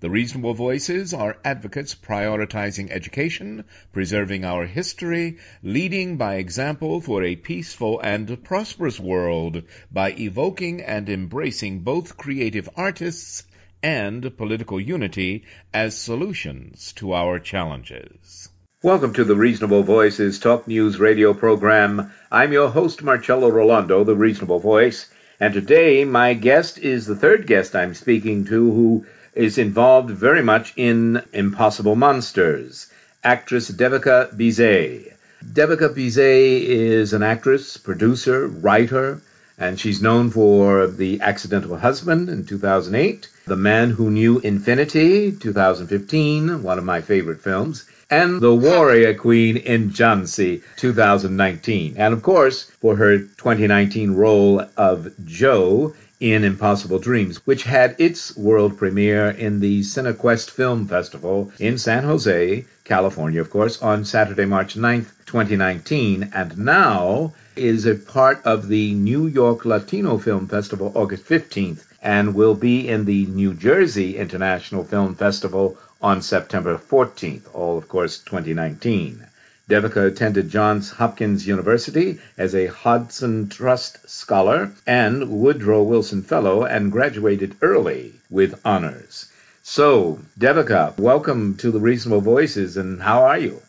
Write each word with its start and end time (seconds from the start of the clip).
The 0.00 0.10
reasonable 0.10 0.54
voices 0.54 1.12
are 1.12 1.38
advocates 1.44 1.92
prioritizing 1.96 2.88
education, 2.92 3.64
preserving 3.92 4.44
our 4.44 4.64
history, 4.64 5.38
leading 5.60 6.16
by 6.16 6.36
example 6.36 7.00
for 7.00 7.24
a 7.24 7.34
peaceful 7.34 7.98
and 7.98 8.44
prosperous 8.44 9.00
world 9.00 9.64
by 9.90 10.12
evoking 10.12 10.82
and 10.82 11.08
embracing 11.08 11.80
both 11.80 12.16
creative 12.16 12.68
artists 12.76 13.42
and 13.82 14.36
political 14.36 14.80
unity 14.80 15.42
as 15.74 15.96
solutions 15.96 16.92
to 16.92 17.12
our 17.12 17.40
challenges. 17.40 18.50
Welcome 18.84 19.14
to 19.14 19.24
the 19.24 19.34
Reasonable 19.34 19.82
Voices 19.82 20.38
Talk 20.38 20.68
News 20.68 21.00
radio 21.00 21.34
program. 21.34 22.12
I'm 22.30 22.52
your 22.52 22.68
host, 22.68 23.02
Marcello 23.02 23.50
Rollando, 23.50 24.06
the 24.06 24.14
Reasonable 24.14 24.60
Voice, 24.60 25.10
and 25.40 25.52
today 25.52 26.04
my 26.04 26.34
guest 26.34 26.78
is 26.78 27.04
the 27.04 27.16
third 27.16 27.48
guest 27.48 27.74
I'm 27.74 27.94
speaking 27.94 28.44
to 28.44 28.70
who 28.70 29.04
is 29.38 29.56
involved 29.56 30.10
very 30.10 30.42
much 30.42 30.72
in 30.76 31.22
Impossible 31.32 31.94
Monsters. 31.94 32.88
Actress 33.22 33.70
Devika 33.70 34.36
Bhise. 34.36 35.12
Devika 35.52 35.94
Bhise 35.94 36.64
is 36.64 37.12
an 37.12 37.22
actress, 37.22 37.76
producer, 37.76 38.48
writer, 38.48 39.20
and 39.56 39.78
she's 39.78 40.02
known 40.02 40.30
for 40.30 40.88
The 40.88 41.20
Accidental 41.20 41.76
Husband 41.76 42.28
in 42.28 42.46
2008, 42.46 43.28
The 43.46 43.54
Man 43.54 43.90
Who 43.90 44.10
Knew 44.10 44.40
Infinity, 44.40 45.30
2015, 45.30 46.64
one 46.64 46.78
of 46.78 46.84
my 46.84 47.00
favorite 47.00 47.40
films, 47.40 47.84
and 48.10 48.40
The 48.40 48.54
Warrior 48.54 49.14
Queen 49.14 49.56
in 49.56 49.90
Jhansi, 49.90 50.62
2019. 50.76 51.94
And 51.96 52.12
of 52.12 52.24
course, 52.24 52.64
for 52.80 52.96
her 52.96 53.18
2019 53.18 54.14
role 54.14 54.64
of 54.76 55.12
Jo 55.24 55.94
in 56.20 56.42
Impossible 56.42 56.98
Dreams, 56.98 57.40
which 57.46 57.62
had 57.62 57.94
its 57.98 58.36
world 58.36 58.76
premiere 58.76 59.28
in 59.28 59.60
the 59.60 59.80
CineQuest 59.80 60.50
Film 60.50 60.88
Festival 60.88 61.52
in 61.60 61.78
San 61.78 62.02
Jose, 62.02 62.64
California, 62.84 63.40
of 63.40 63.50
course, 63.50 63.80
on 63.80 64.04
Saturday, 64.04 64.44
March 64.44 64.74
9th, 64.74 65.12
2019, 65.26 66.30
and 66.34 66.58
now 66.58 67.32
is 67.54 67.86
a 67.86 67.94
part 67.94 68.40
of 68.44 68.66
the 68.68 68.94
New 68.94 69.26
York 69.26 69.64
Latino 69.64 70.18
Film 70.18 70.48
Festival 70.48 70.90
August 70.94 71.24
15th 71.24 71.84
and 72.02 72.34
will 72.34 72.54
be 72.54 72.88
in 72.88 73.04
the 73.04 73.26
New 73.26 73.54
Jersey 73.54 74.16
International 74.16 74.84
Film 74.84 75.14
Festival 75.14 75.76
on 76.00 76.22
September 76.22 76.78
14th, 76.78 77.42
all 77.52 77.76
of 77.78 77.88
course 77.88 78.18
2019. 78.18 79.27
Devika 79.68 80.06
attended 80.06 80.48
Johns 80.48 80.90
Hopkins 80.90 81.46
University 81.46 82.18
as 82.38 82.54
a 82.54 82.68
Hodson 82.68 83.50
Trust 83.50 84.08
Scholar 84.08 84.72
and 84.86 85.28
Woodrow 85.28 85.82
Wilson 85.82 86.22
Fellow 86.22 86.64
and 86.64 86.90
graduated 86.90 87.54
early 87.60 88.14
with 88.30 88.58
honors. 88.64 89.30
So, 89.62 90.20
Devika, 90.38 90.98
welcome 90.98 91.58
to 91.58 91.70
the 91.70 91.80
Reasonable 91.80 92.22
Voices, 92.22 92.78
and 92.78 93.02
how 93.02 93.24
are 93.24 93.36
you? 93.36 93.60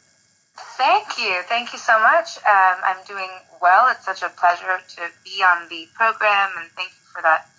Thank 0.77 1.19
you. 1.19 1.41
Thank 1.49 1.73
you 1.73 1.79
so 1.79 1.99
much. 1.99 2.37
Um, 2.37 2.77
I'm 2.85 3.05
doing 3.05 3.29
well. 3.61 3.89
It's 3.91 4.05
such 4.05 4.21
a 4.23 4.29
pleasure 4.29 4.79
to 4.95 5.01
be 5.25 5.43
on 5.43 5.67
the 5.67 5.85
program, 5.95 6.51
and 6.59 6.71
thank 6.77 6.91
you 6.91 7.11
for 7.13 7.21
that 7.23 7.49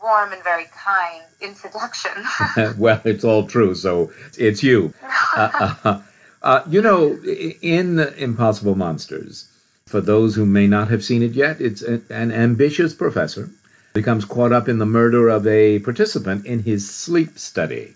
warm 0.00 0.32
and 0.32 0.44
very 0.44 0.66
kind 0.66 1.24
introduction. 1.40 2.12
well, 2.78 3.00
it's 3.04 3.24
all 3.24 3.48
true, 3.48 3.74
so 3.74 4.12
it's 4.38 4.62
you. 4.62 4.94
Uh, 5.36 5.74
uh, 5.84 6.02
uh, 6.42 6.62
you 6.68 6.82
know, 6.82 7.16
in 7.62 7.98
Impossible 7.98 8.74
Monsters, 8.74 9.46
for 9.86 10.00
those 10.00 10.34
who 10.34 10.46
may 10.46 10.66
not 10.66 10.88
have 10.88 11.04
seen 11.04 11.22
it 11.22 11.32
yet, 11.32 11.60
it's 11.60 11.82
a, 11.82 12.00
an 12.10 12.32
ambitious 12.32 12.94
professor 12.94 13.50
becomes 13.92 14.24
caught 14.24 14.52
up 14.52 14.68
in 14.68 14.78
the 14.78 14.86
murder 14.86 15.28
of 15.28 15.46
a 15.46 15.80
participant 15.80 16.46
in 16.46 16.60
his 16.60 16.88
sleep 16.88 17.38
study 17.38 17.94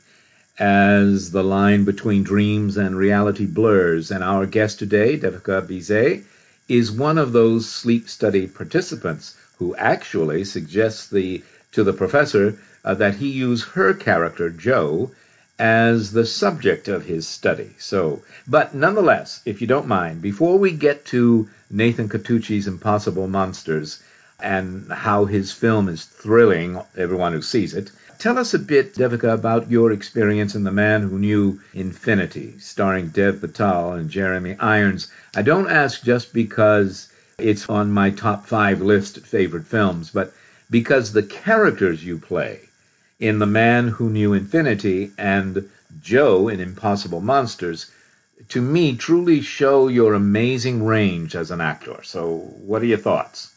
as 0.59 1.31
the 1.31 1.43
line 1.43 1.85
between 1.85 2.23
dreams 2.23 2.77
and 2.77 2.97
reality 2.97 3.47
blurs. 3.47 4.11
And 4.11 4.23
our 4.23 4.47
guest 4.47 4.79
today, 4.79 5.17
Devika 5.19 5.63
Bhise, 5.63 6.25
is 6.69 6.91
one 6.91 7.19
of 7.19 7.33
those 7.33 7.69
sleep 7.69 8.09
study 8.09 8.47
participants 8.47 9.37
who 9.59 9.75
actually 9.77 10.45
suggests 10.45 11.09
the 11.09 11.43
to 11.73 11.85
the 11.85 11.93
professor 11.93 12.57
uh, 12.85 12.95
that 12.95 13.17
he 13.17 13.29
use 13.29 13.65
her 13.65 13.95
character, 13.95 14.51
Jo, 14.51 15.11
as 15.59 16.11
the 16.11 16.27
subject 16.27 16.89
of 16.89 17.05
his 17.05 17.29
study. 17.29 17.71
So, 17.79 18.23
but 18.47 18.75
nonetheless, 18.75 19.41
if 19.45 19.61
you 19.61 19.67
don't 19.67 19.87
mind, 19.87 20.21
before 20.21 20.59
we 20.59 20.73
get 20.73 21.05
to 21.07 21.49
Nathan 21.71 22.09
Catucci's 22.09 22.67
Impossible 22.67 23.29
Monsters 23.29 24.03
and 24.41 24.91
how 24.91 25.27
his 25.27 25.53
film 25.53 25.89
is 25.89 26.05
thrilling 26.05 26.81
everyone 26.97 27.33
who 27.33 27.43
sees 27.43 27.75
it, 27.75 27.93
tell 28.19 28.37
us 28.37 28.55
a 28.55 28.59
bit, 28.59 28.95
Devika, 28.95 29.33
about 29.33 29.71
your 29.71 29.93
experience 29.93 30.57
in 30.57 30.65
The 30.65 30.73
Man 30.73 31.03
Who 31.03 31.19
Knew 31.19 31.61
Infinity, 31.73 32.59
starring 32.59 33.09
Dev 33.09 33.41
Patel 33.41 33.93
and 33.93 34.11
Jeremy 34.11 34.57
Irons. 34.59 35.09
I 35.37 35.43
don't 35.43 35.71
ask 35.71 36.03
just 36.03 36.33
because 36.33 37.09
it's 37.39 37.69
on 37.69 37.93
my 37.93 38.11
top 38.11 38.47
five 38.47 38.81
list 38.81 39.19
of 39.19 39.25
favorite 39.25 39.67
films, 39.67 40.11
but 40.11 40.33
because 40.69 41.13
the 41.13 41.23
characters 41.23 42.05
you 42.05 42.19
play 42.19 42.61
in 43.19 43.39
The 43.39 43.47
Man 43.47 43.89
Who 43.89 44.11
Knew 44.11 44.33
Infinity 44.33 45.13
and 45.17 45.71
Joe 46.01 46.49
in 46.49 46.61
Impossible 46.61 47.21
Monsters, 47.21 47.91
to 48.49 48.61
me, 48.61 48.97
truly 48.97 49.41
show 49.41 49.89
your 49.89 50.15
amazing 50.15 50.85
range 50.85 51.35
as 51.37 51.51
an 51.51 51.61
actor. 51.61 52.03
So, 52.03 52.37
what 52.37 52.83
are 52.83 52.87
your 52.87 52.99
thoughts? 52.99 53.51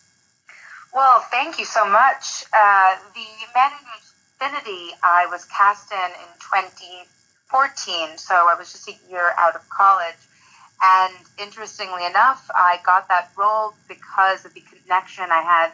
Well, 0.93 1.19
thank 1.31 1.59
you 1.59 1.65
so 1.65 1.85
much. 1.85 2.43
Uh, 2.53 2.95
the 3.13 3.27
Man 3.53 3.71
Who 3.71 3.85
Knew 3.85 3.97
Infinity 4.41 4.95
I 5.03 5.25
was 5.27 5.45
cast 5.45 5.91
in 5.91 5.97
in 5.97 6.29
2014, 6.39 8.17
so 8.17 8.35
I 8.35 8.55
was 8.57 8.71
just 8.71 8.87
a 8.87 8.95
year 9.09 9.33
out 9.37 9.55
of 9.55 9.67
college. 9.69 10.15
And 10.81 11.13
interestingly 11.39 12.05
enough, 12.05 12.49
I 12.53 12.79
got 12.85 13.07
that 13.07 13.31
role 13.35 13.73
because 13.87 14.45
of 14.45 14.53
the 14.53 14.61
connection 14.61 15.25
I 15.31 15.41
had 15.41 15.71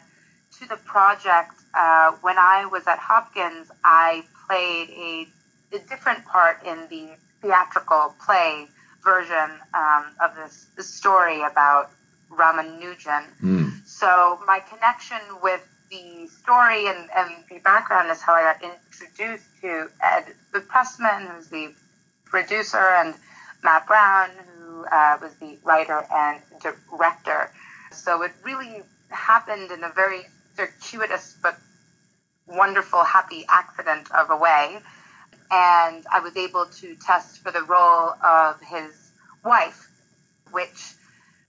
to 0.63 0.69
the 0.69 0.77
project 0.77 1.53
uh, 1.73 2.11
when 2.21 2.37
I 2.37 2.65
was 2.65 2.87
at 2.87 2.99
Hopkins, 2.99 3.71
I 3.83 4.23
played 4.47 4.89
a, 4.89 5.75
a 5.75 5.79
different 5.89 6.25
part 6.25 6.63
in 6.65 6.87
the 6.89 7.09
theatrical 7.41 8.15
play 8.25 8.67
version 9.03 9.49
um, 9.73 10.05
of 10.23 10.35
this, 10.35 10.67
this, 10.77 10.87
story 10.87 11.41
about 11.41 11.91
Ramanujan. 12.31 13.25
Mm. 13.41 13.85
So 13.85 14.39
my 14.47 14.59
connection 14.59 15.19
with 15.41 15.67
the 15.91 16.27
story 16.27 16.87
and, 16.87 17.09
and, 17.15 17.31
the 17.49 17.59
background 17.59 18.09
is 18.09 18.21
how 18.21 18.33
I 18.33 18.53
got 18.53 18.63
introduced 18.63 19.45
to 19.61 19.89
Ed 20.01 20.33
the 20.53 20.61
Pressman, 20.61 21.27
who's 21.27 21.49
the 21.49 21.73
producer, 22.23 22.77
and 22.77 23.13
Matt 23.63 23.85
Brown, 23.87 24.29
who 24.47 24.85
uh, 24.85 25.17
was 25.21 25.33
the 25.35 25.57
writer 25.63 26.05
and 26.13 26.39
director. 26.61 27.51
So 27.91 28.23
it 28.23 28.31
really 28.43 28.81
happened 29.09 29.71
in 29.71 29.83
a 29.83 29.89
very 29.89 30.25
circuitous 30.55 31.35
but 31.41 31.57
wonderful, 32.47 33.03
happy 33.03 33.45
accident 33.49 34.11
of 34.11 34.29
a 34.29 34.37
way. 34.37 34.79
And 35.51 36.05
I 36.11 36.19
was 36.21 36.35
able 36.35 36.65
to 36.65 36.95
test 36.95 37.39
for 37.43 37.51
the 37.51 37.63
role 37.63 38.13
of 38.23 38.59
his 38.61 39.11
wife, 39.43 39.89
which 40.51 40.93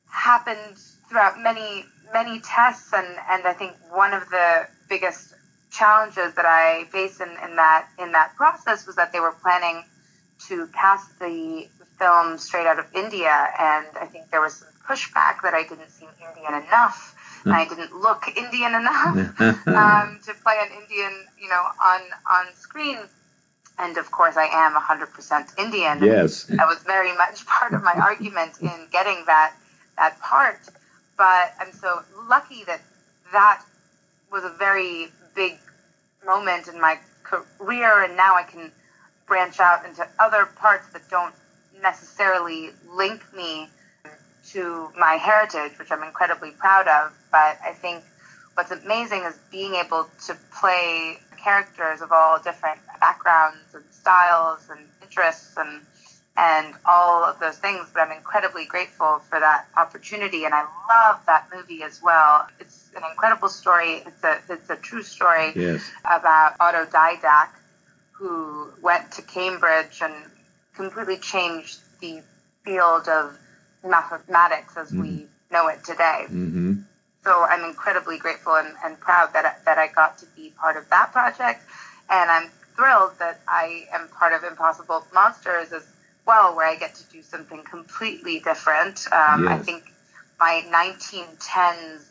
happened 0.09 0.77
throughout 1.09 1.39
many 1.41 1.85
many 2.13 2.41
tests, 2.41 2.93
and 2.93 3.07
and 3.31 3.47
I 3.47 3.53
think 3.53 3.73
one 3.91 4.13
of 4.13 4.29
the 4.31 4.69
biggest 4.89 5.35
challenges 5.71 6.35
that 6.35 6.47
I 6.47 6.85
faced 6.91 7.21
in, 7.21 7.29
in 7.29 7.57
that 7.57 7.89
in 7.99 8.13
that 8.13 8.35
process 8.37 8.87
was 8.87 8.97
that 8.97 9.13
they 9.13 9.21
were 9.21 9.35
planning 9.43 9.85
to 10.49 10.67
cast 10.69 11.19
the 11.19 11.69
film 11.99 12.39
straight 12.39 12.67
out 12.67 12.79
of 12.79 12.87
India, 12.95 13.49
and 13.59 13.87
I 14.01 14.07
think 14.07 14.31
there 14.31 14.41
was 14.41 14.55
some 14.55 14.69
pushback 14.87 15.43
that 15.43 15.55
I 15.55 15.63
didn't 15.63 15.91
seem 15.91 16.09
Indian 16.21 16.63
enough, 16.65 17.14
I 17.47 17.65
didn't 17.69 17.95
look 17.95 18.25
Indian 18.37 18.75
enough 18.75 19.41
um, 19.67 20.21
to 20.27 20.35
play 20.43 20.59
an 20.61 20.69
Indian, 20.83 21.13
you 21.41 21.49
know, 21.49 21.65
on 21.85 22.01
on 22.31 22.55
screen. 22.55 22.99
And 23.77 23.99
of 23.99 24.11
course, 24.13 24.37
I 24.37 24.45
am 24.45 24.75
100% 24.75 25.59
Indian. 25.59 26.01
Yes. 26.01 26.45
That 26.45 26.69
was 26.69 26.79
very 26.85 27.13
much 27.17 27.45
part 27.47 27.75
of 27.75 27.83
my 27.83 27.95
argument 27.95 28.61
in 28.61 28.87
getting 28.93 29.25
that 29.27 29.55
that 29.97 30.19
part. 30.21 30.61
But 31.17 31.55
I'm 31.61 31.73
so 31.73 32.03
lucky 32.29 32.65
that 32.65 32.81
that 33.33 33.63
was 34.31 34.45
a 34.45 34.51
very 34.51 35.09
big 35.35 35.59
moment 36.25 36.69
in 36.69 36.81
my 36.81 36.99
career, 37.25 38.05
and 38.05 38.17
now 38.17 38.35
I 38.37 38.43
can 38.45 38.71
branch 39.27 39.61
out 39.61 39.85
into 39.87 40.07
other 40.19 40.47
parts 40.47 40.89
that 40.93 41.09
don't 41.11 41.35
necessarily 41.83 42.71
link 42.93 43.23
me 43.35 43.69
to 44.53 44.91
my 44.99 45.15
heritage, 45.15 45.79
which 45.79 45.91
I'm 45.91 46.03
incredibly 46.03 46.51
proud 46.53 46.89
of. 46.89 47.13
But 47.31 47.59
I 47.65 47.73
think 47.73 48.05
what's 48.55 48.71
amazing 48.71 49.23
is 49.23 49.37
being 49.51 49.75
able 49.75 50.09
to 50.27 50.37
play 50.61 51.19
characters 51.43 52.01
of 52.01 52.11
all 52.13 52.39
different 52.41 52.81
backgrounds 53.01 53.75
and 53.75 53.85
styles 53.91 54.69
and 54.71 54.81
interests 55.03 55.55
and 55.57 55.81
and 56.37 56.75
all 56.85 57.23
of 57.23 57.39
those 57.39 57.59
things. 57.59 57.87
But 57.95 58.01
I'm 58.09 58.13
incredibly 58.13 58.65
grateful 58.65 59.21
for 59.31 59.39
that 59.39 59.67
opportunity, 59.77 60.45
and 60.45 60.53
I 60.55 60.63
love 60.89 61.21
that 61.27 61.47
movie 61.55 61.83
as 61.85 62.03
well. 62.03 62.47
It's 62.59 62.91
an 62.97 63.03
incredible 63.11 63.49
story. 63.49 64.03
It's 64.07 64.25
a 64.25 64.39
it's 64.49 64.71
a 64.71 64.77
true 64.77 65.03
story 65.03 65.53
Yes. 65.55 65.83
about 66.05 66.59
autodidact 66.59 67.51
who 68.13 68.69
went 68.83 69.13
to 69.13 69.23
Cambridge 69.23 70.01
and 70.03 70.15
completely 70.75 71.19
changed 71.19 71.79
the 72.01 72.23
field 72.65 73.09
of 73.09 73.39
mathematics 73.85 74.77
as 74.77 74.93
we 74.93 75.27
know 75.51 75.69
it 75.69 75.85
today. 75.85 76.25
Mm-hmm. 76.25 76.75
So 77.25 77.45
I'm 77.45 77.65
incredibly 77.65 78.19
grateful 78.19 78.55
and, 78.57 78.75
and 78.85 78.99
proud 79.01 79.33
that 79.33 79.45
I, 79.45 79.55
that 79.65 79.79
I 79.79 79.89
got 79.89 80.19
to 80.19 80.27
be 80.37 80.53
part 80.59 80.77
of 80.77 80.89
that 80.91 81.13
project, 81.13 81.63
and 82.11 82.31
I'm 82.31 82.51
thrilled 82.77 83.13
that 83.19 83.41
I 83.49 83.87
am 83.93 84.09
part 84.09 84.33
of 84.35 84.45
Impossible 84.45 85.07
Monsters 85.15 85.73
as 85.73 85.87
well, 86.27 86.55
where 86.57 86.67
I 86.67 86.77
get 86.77 86.95
to 86.97 87.05
do 87.11 87.23
something 87.23 87.63
completely 87.63 88.41
different. 88.41 89.07
Um, 89.13 89.49
I 89.49 89.59
think 89.59 89.85
my 90.39 90.63
1910s 90.71 92.11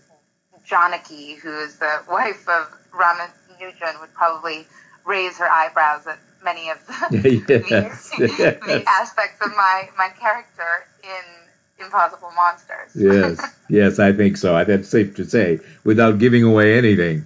Janaki, 0.66 1.36
who 1.36 1.60
is 1.60 1.78
the 1.78 2.02
wife 2.10 2.48
of 2.48 2.72
Ramanujan, 2.92 4.00
would 4.00 4.14
probably 4.14 4.66
raise 5.06 5.38
her 5.38 5.50
eyebrows 5.50 6.08
at 6.08 6.20
many 6.44 6.70
of 6.70 6.86
the, 6.88 7.64
Yes, 7.70 8.10
the, 8.18 8.28
yes. 8.40 8.66
the 8.66 8.84
aspects 8.88 9.46
of 9.46 9.52
my, 9.56 9.90
my 9.98 10.10
character 10.20 10.88
in 11.04 11.43
Impossible 11.86 12.32
Monsters. 12.36 12.92
Yes, 12.96 13.54
yes, 13.70 14.00
I 14.00 14.14
think 14.14 14.38
so. 14.38 14.56
I- 14.56 14.64
That's 14.66 14.90
safe 14.90 15.16
to 15.16 15.26
say 15.26 15.60
without 15.84 16.20
giving 16.20 16.44
away 16.44 16.78
anything. 16.78 17.26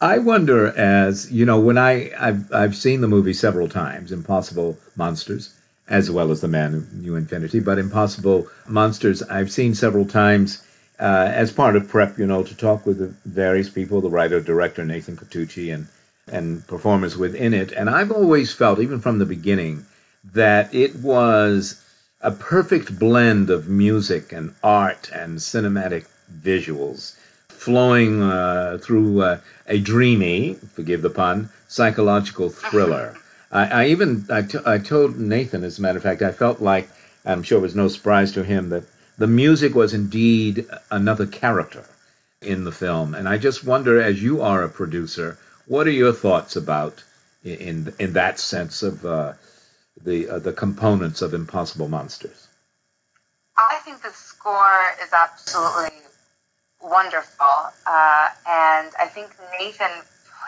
I 0.00 0.18
wonder, 0.18 0.66
as 0.76 1.30
you 1.30 1.44
know, 1.46 1.60
when 1.60 1.78
I 1.78 2.10
I've, 2.18 2.52
I've 2.52 2.76
seen 2.76 3.00
the 3.00 3.08
movie 3.08 3.32
several 3.34 3.68
times, 3.68 4.10
Impossible 4.12 4.76
Monsters, 4.96 5.54
as 5.88 6.10
well 6.10 6.30
as 6.32 6.40
The 6.40 6.48
Man 6.48 6.72
Who 6.72 6.82
Knew 7.02 7.16
Infinity, 7.16 7.60
but 7.60 7.78
Impossible 7.78 8.48
Monsters 8.68 9.22
I've 9.22 9.52
seen 9.52 9.74
several 9.74 10.04
times 10.06 10.64
uh, 11.00 11.30
as 11.32 11.52
part 11.52 11.76
of 11.76 11.88
prep, 11.88 12.18
you 12.18 12.26
know, 12.26 12.42
to 12.42 12.56
talk 12.56 12.84
with 12.86 12.98
the 12.98 13.12
various 13.28 13.68
people, 13.70 14.00
the 14.00 14.10
writer, 14.10 14.40
director 14.40 14.84
Nathan 14.84 15.16
Catucci, 15.16 15.72
and 15.74 15.86
and 16.28 16.64
performers 16.68 17.16
within 17.16 17.52
it. 17.54 17.72
And 17.72 17.90
I've 17.90 18.12
always 18.12 18.52
felt, 18.52 18.78
even 18.80 19.00
from 19.00 19.18
the 19.18 19.26
beginning, 19.26 19.84
that 20.32 20.72
it 20.74 20.94
was 20.96 21.80
a 22.22 22.30
perfect 22.30 22.98
blend 22.98 23.50
of 23.50 23.68
music 23.68 24.32
and 24.32 24.54
art 24.62 25.10
and 25.12 25.38
cinematic 25.38 26.06
visuals 26.32 27.16
flowing 27.48 28.22
uh, 28.22 28.78
through 28.80 29.20
uh, 29.20 29.38
a 29.66 29.78
dreamy, 29.78 30.54
forgive 30.74 31.02
the 31.02 31.10
pun, 31.10 31.50
psychological 31.68 32.48
thriller. 32.48 33.16
I, 33.52 33.66
I 33.66 33.86
even 33.88 34.24
I, 34.30 34.42
t- 34.42 34.58
I 34.64 34.78
told 34.78 35.18
Nathan, 35.18 35.64
as 35.64 35.78
a 35.78 35.82
matter 35.82 35.98
of 35.98 36.02
fact, 36.02 36.22
I 36.22 36.32
felt 36.32 36.60
like 36.60 36.88
I'm 37.24 37.42
sure 37.42 37.58
it 37.58 37.62
was 37.62 37.74
no 37.74 37.88
surprise 37.88 38.32
to 38.32 38.44
him 38.44 38.70
that 38.70 38.84
the 39.18 39.26
music 39.26 39.74
was 39.74 39.92
indeed 39.92 40.66
another 40.90 41.26
character 41.26 41.84
in 42.40 42.64
the 42.64 42.72
film. 42.72 43.14
And 43.14 43.28
I 43.28 43.38
just 43.38 43.64
wonder, 43.64 44.00
as 44.00 44.22
you 44.22 44.42
are 44.42 44.62
a 44.62 44.68
producer, 44.68 45.38
what 45.66 45.86
are 45.86 45.90
your 45.90 46.12
thoughts 46.12 46.56
about 46.56 47.02
in 47.44 47.92
in 47.98 48.12
that 48.14 48.38
sense 48.38 48.82
of 48.82 49.04
uh, 49.04 49.32
the 50.00 50.28
uh, 50.28 50.38
the 50.38 50.52
components 50.52 51.22
of 51.22 51.34
Impossible 51.34 51.88
Monsters? 51.88 52.48
I 53.56 53.80
think 53.84 54.02
the 54.02 54.10
score 54.10 54.80
is 55.02 55.12
absolutely 55.12 55.98
wonderful, 56.80 57.46
uh, 57.46 58.28
and 58.48 58.90
I 58.98 59.06
think 59.08 59.30
Nathan 59.58 59.90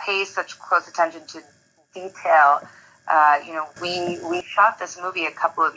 pays 0.05 0.33
such 0.33 0.59
close 0.59 0.87
attention 0.87 1.21
to 1.27 1.41
detail. 1.93 2.61
Uh, 3.07 3.39
you 3.45 3.53
know, 3.53 3.67
we 3.81 4.19
we 4.27 4.41
shot 4.41 4.79
this 4.79 4.99
movie 5.01 5.25
a 5.25 5.31
couple 5.31 5.63
of 5.63 5.75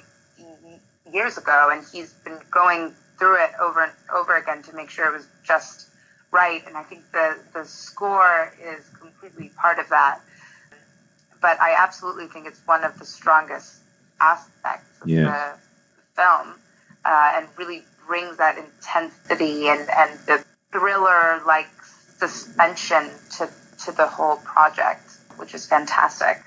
years 1.13 1.39
ago, 1.39 1.71
and 1.73 1.85
he's 1.93 2.13
been 2.25 2.39
going 2.51 2.95
through 3.19 3.43
it 3.43 3.51
over 3.61 3.85
and 3.85 3.93
over 4.15 4.37
again 4.37 4.63
to 4.63 4.75
make 4.75 4.91
sure 4.91 5.07
it 5.07 5.13
was 5.13 5.27
just 5.45 5.89
right. 6.31 6.67
And 6.67 6.77
I 6.77 6.83
think 6.83 7.03
the 7.13 7.39
the 7.53 7.65
score 7.65 8.53
is 8.63 8.89
completely 9.01 9.51
part 9.57 9.79
of 9.79 9.89
that. 9.91 10.21
But 11.41 11.61
I 11.61 11.75
absolutely 11.77 12.27
think 12.27 12.47
it's 12.47 12.61
one 12.67 12.85
of 12.85 12.99
the 12.99 13.05
strongest 13.05 13.77
aspects 14.21 15.01
of 15.03 15.09
Yeah. 15.09 15.55
the 16.17 16.23
film, 16.23 16.55
uh, 17.05 17.33
and 17.37 17.47
really 17.57 17.85
brings 18.07 18.39
that 18.39 18.59
intensity 18.59 19.69
and, 19.69 19.89
and 19.91 20.19
the 20.27 20.45
thriller 20.73 21.41
like 21.47 21.69
suspension 22.19 23.11
to, 23.37 23.49
to 23.85 23.93
the 23.93 24.07
whole 24.07 24.37
project, 24.37 25.03
which 25.37 25.55
is 25.55 25.67
fantastic. 25.67 26.43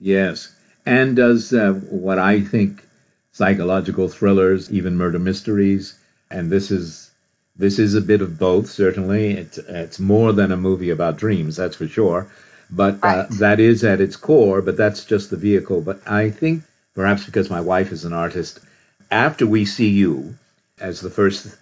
Yes, 0.00 0.54
and 0.84 1.16
does 1.16 1.52
uh, 1.52 1.72
what 1.72 2.18
I 2.18 2.40
think 2.42 2.86
psychological 3.32 4.08
thrillers, 4.08 4.70
even 4.70 4.96
murder 4.96 5.18
mysteries, 5.18 5.98
and 6.30 6.50
this 6.50 6.70
is 6.70 7.10
this 7.56 7.78
is 7.78 7.94
a 7.94 8.00
bit 8.00 8.20
of 8.20 8.38
both. 8.38 8.68
Certainly, 8.68 9.32
it's 9.32 9.58
it's 9.58 9.98
more 9.98 10.32
than 10.32 10.52
a 10.52 10.56
movie 10.56 10.90
about 10.90 11.16
dreams, 11.16 11.56
that's 11.56 11.76
for 11.76 11.86
sure. 11.88 12.26
But 12.74 12.98
uh, 13.02 13.26
that 13.38 13.60
is 13.60 13.84
at 13.84 14.00
its 14.00 14.16
core. 14.16 14.62
But 14.62 14.76
that's 14.76 15.04
just 15.04 15.30
the 15.30 15.36
vehicle. 15.36 15.80
But 15.80 16.00
I 16.06 16.30
think 16.30 16.62
perhaps 16.94 17.24
because 17.24 17.50
my 17.50 17.60
wife 17.60 17.92
is 17.92 18.04
an 18.04 18.12
artist, 18.12 18.60
after 19.10 19.46
we 19.46 19.64
see 19.64 19.88
you 19.88 20.34
as 20.80 21.00
the 21.00 21.10
first 21.10 21.56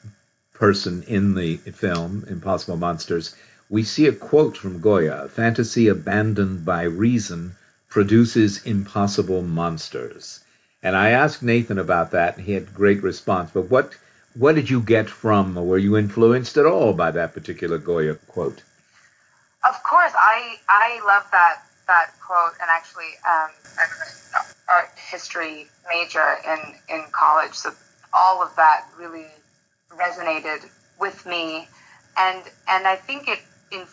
person 0.55 1.03
in 1.07 1.35
the 1.35 1.57
film 1.57 2.25
Impossible 2.29 2.77
Monsters, 2.77 3.35
we 3.69 3.83
see 3.83 4.07
a 4.07 4.13
quote 4.13 4.57
from 4.57 4.81
Goya: 4.81 5.29
"Fantasy 5.29 5.89
abandoned 5.89 6.65
by 6.65 6.85
reason." 6.85 7.57
produces 7.93 8.65
impossible 8.65 9.43
monsters. 9.43 10.41
And 10.83 10.97
I 10.97 11.11
asked 11.11 11.43
Nathan 11.43 11.79
about 11.79 12.13
that, 12.13 12.39
and 12.39 12.47
he 12.47 12.53
had 12.53 12.75
great 12.75 13.03
response. 13.03 13.51
But 13.53 13.71
what 13.71 13.95
what 14.35 14.55
did 14.55 14.71
you 14.71 14.81
get 14.81 15.11
from, 15.11 15.59
or 15.59 15.65
were 15.67 15.79
you 15.79 15.99
influenced 15.99 16.57
at 16.57 16.65
all 16.65 16.95
by 16.95 17.11
that 17.11 17.35
particular 17.35 17.77
Goya 17.77 18.15
quote? 18.15 18.63
Of 19.69 19.83
course, 19.85 20.02
I 20.73 21.01
love 21.07 21.25
that 21.33 21.59
that 21.87 22.13
quote, 22.27 22.53
and 22.63 22.71
actually, 22.71 23.11
um, 23.29 23.51
I'm 23.79 23.91
an 24.41 24.45
art 24.71 24.89
history 24.97 25.67
major 25.91 26.37
in 26.47 26.75
in 26.89 27.05
college, 27.13 27.53
so 27.53 27.73
all 28.15 28.43
of 28.43 28.57
that 28.57 28.87
really 28.99 29.27
resonated 29.91 30.67
with 30.99 31.27
me, 31.27 31.69
and 32.17 32.43
and 32.69 32.87
I 32.87 32.97
think 32.97 33.29
it 33.29 33.41
in, 33.71 33.87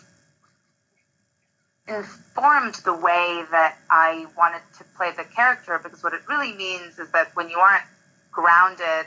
informed 1.86 2.76
the 2.76 2.94
way 2.94 3.44
that 3.50 3.76
I 3.90 4.26
wanted 4.34 4.62
to 4.78 4.84
play 4.96 5.10
the 5.14 5.24
character 5.24 5.78
because 5.82 6.02
what 6.02 6.14
it 6.14 6.22
really 6.28 6.54
means 6.54 6.98
is 6.98 7.10
that 7.10 7.36
when 7.36 7.50
you 7.50 7.58
aren't 7.58 7.84
grounded 8.32 9.06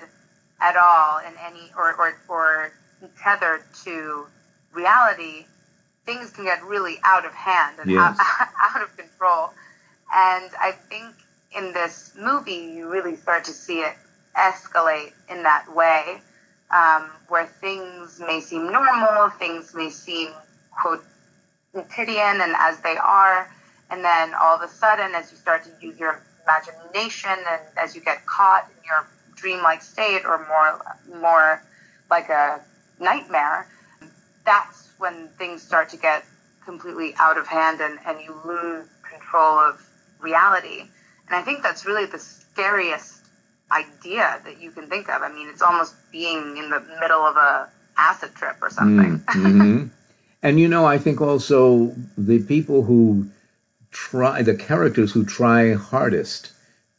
at 0.62 0.78
all 0.78 1.18
in 1.20 1.34
any 1.44 1.72
or 1.76 1.92
or, 1.96 2.14
or 2.28 2.72
tethered 3.24 3.64
to 3.86 4.28
reality, 4.74 5.48
things 6.06 6.32
can 6.32 6.46
get 6.46 6.64
really 6.64 7.00
out 7.04 7.26
of 7.26 7.34
hand 7.34 7.80
and 7.80 7.90
Yes. 7.90 8.18
out, 8.20 8.48
out 8.76 8.82
of 8.82 8.96
control. 8.98 9.54
And 10.14 10.52
I 10.60 10.74
think 10.90 11.16
in 11.52 11.74
this 11.74 12.12
movie, 12.16 12.74
you 12.76 12.90
really 12.90 13.16
start 13.16 13.46
to 13.46 13.54
see 13.54 13.82
it 13.82 13.96
escalate 14.36 15.14
in 15.30 15.44
that 15.44 15.68
way, 15.74 16.22
um, 16.72 17.12
where 17.28 17.46
things 17.46 18.20
may 18.20 18.42
seem 18.42 18.72
normal, 18.72 19.30
things 19.30 19.74
may 19.74 19.90
seem, 19.90 20.32
quote, 20.72 21.02
quotidian 21.74 22.42
and 22.42 22.56
as 22.58 22.80
they 22.82 22.98
are, 22.98 23.48
and 23.90 24.04
then 24.04 24.34
all 24.36 24.56
of 24.56 24.62
a 24.62 24.68
sudden, 24.68 25.16
as 25.16 25.32
you 25.32 25.38
start 25.38 25.64
to 25.64 25.72
use 25.80 25.98
your 26.00 26.20
imagination 26.44 27.32
and 27.48 27.62
as 27.78 27.96
you 27.96 28.02
get 28.02 28.26
caught 28.26 28.66
in 28.70 28.76
your 28.86 29.06
dreamlike 29.36 29.82
state 29.82 30.24
or 30.26 30.40
more, 30.48 31.20
more 31.20 31.62
like 32.10 32.30
a 32.30 32.62
nightmare, 33.00 33.68
that's 34.46 34.90
when 34.98 35.30
things 35.38 35.62
start 35.62 35.90
to 35.90 35.98
get 35.98 36.24
completely 36.66 37.14
out 37.18 37.38
of 37.38 37.48
hand 37.48 37.82
and, 37.82 38.00
and 38.06 38.22
you 38.22 38.36
lose 38.46 38.88
control 39.10 39.60
of 39.60 39.82
reality. 40.20 40.82
And 41.28 41.36
I 41.36 41.42
think 41.42 41.64
that's 41.64 41.86
really 41.86 42.06
the 42.06 42.20
scariest 42.20 43.22
idea 43.72 44.40
that 44.46 44.62
you 44.62 44.72
can 44.72 44.88
think 44.88 45.10
of. 45.10 45.22
I 45.22 45.30
mean, 45.30 45.50
it's 45.50 45.62
almost 45.62 45.96
being 46.12 46.58
in 46.58 46.70
the 46.70 46.80
middle 47.00 47.22
of 47.22 47.36
a 47.38 47.70
acid 47.98 48.36
trip 48.36 48.58
or 48.62 48.70
something. 48.70 49.20
Mm-hmm. 49.20 49.88
and 50.44 50.60
you 50.60 50.68
know, 50.68 50.86
I 50.86 50.98
think 50.98 51.22
also 51.22 51.96
the 52.18 52.44
people 52.44 52.84
who 52.84 53.30
try, 53.92 54.42
the 54.42 54.56
characters 54.56 55.12
who 55.12 55.26
try 55.26 55.74
hardest 55.74 56.52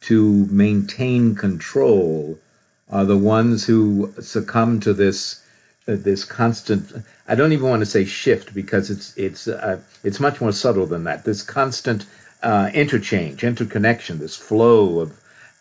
to 0.03 0.47
maintain 0.47 1.35
control 1.35 2.39
are 2.91 3.05
the 3.05 3.17
ones 3.17 3.65
who 3.65 4.13
succumb 4.21 4.81
to 4.81 4.93
this 4.93 5.44
this 5.87 6.25
constant 6.25 7.05
I 7.29 7.35
don't 7.35 7.53
even 7.53 7.69
want 7.69 7.81
to 7.81 7.87
say 7.87 8.05
shift 8.05 8.55
because 8.55 8.91
it's 8.91 9.17
it's 9.17 9.49
uh, 9.49 9.81
it's 10.03 10.21
much 10.21 10.41
more 10.41 10.53
subtle 10.53 10.87
than 10.87 11.05
that. 11.05 11.25
This 11.25 11.43
constant 11.43 12.07
uh, 12.43 12.71
interchange 12.73 13.45
interconnection 13.45 14.19
this 14.19 14.37
flow 14.37 15.01
of 15.01 15.19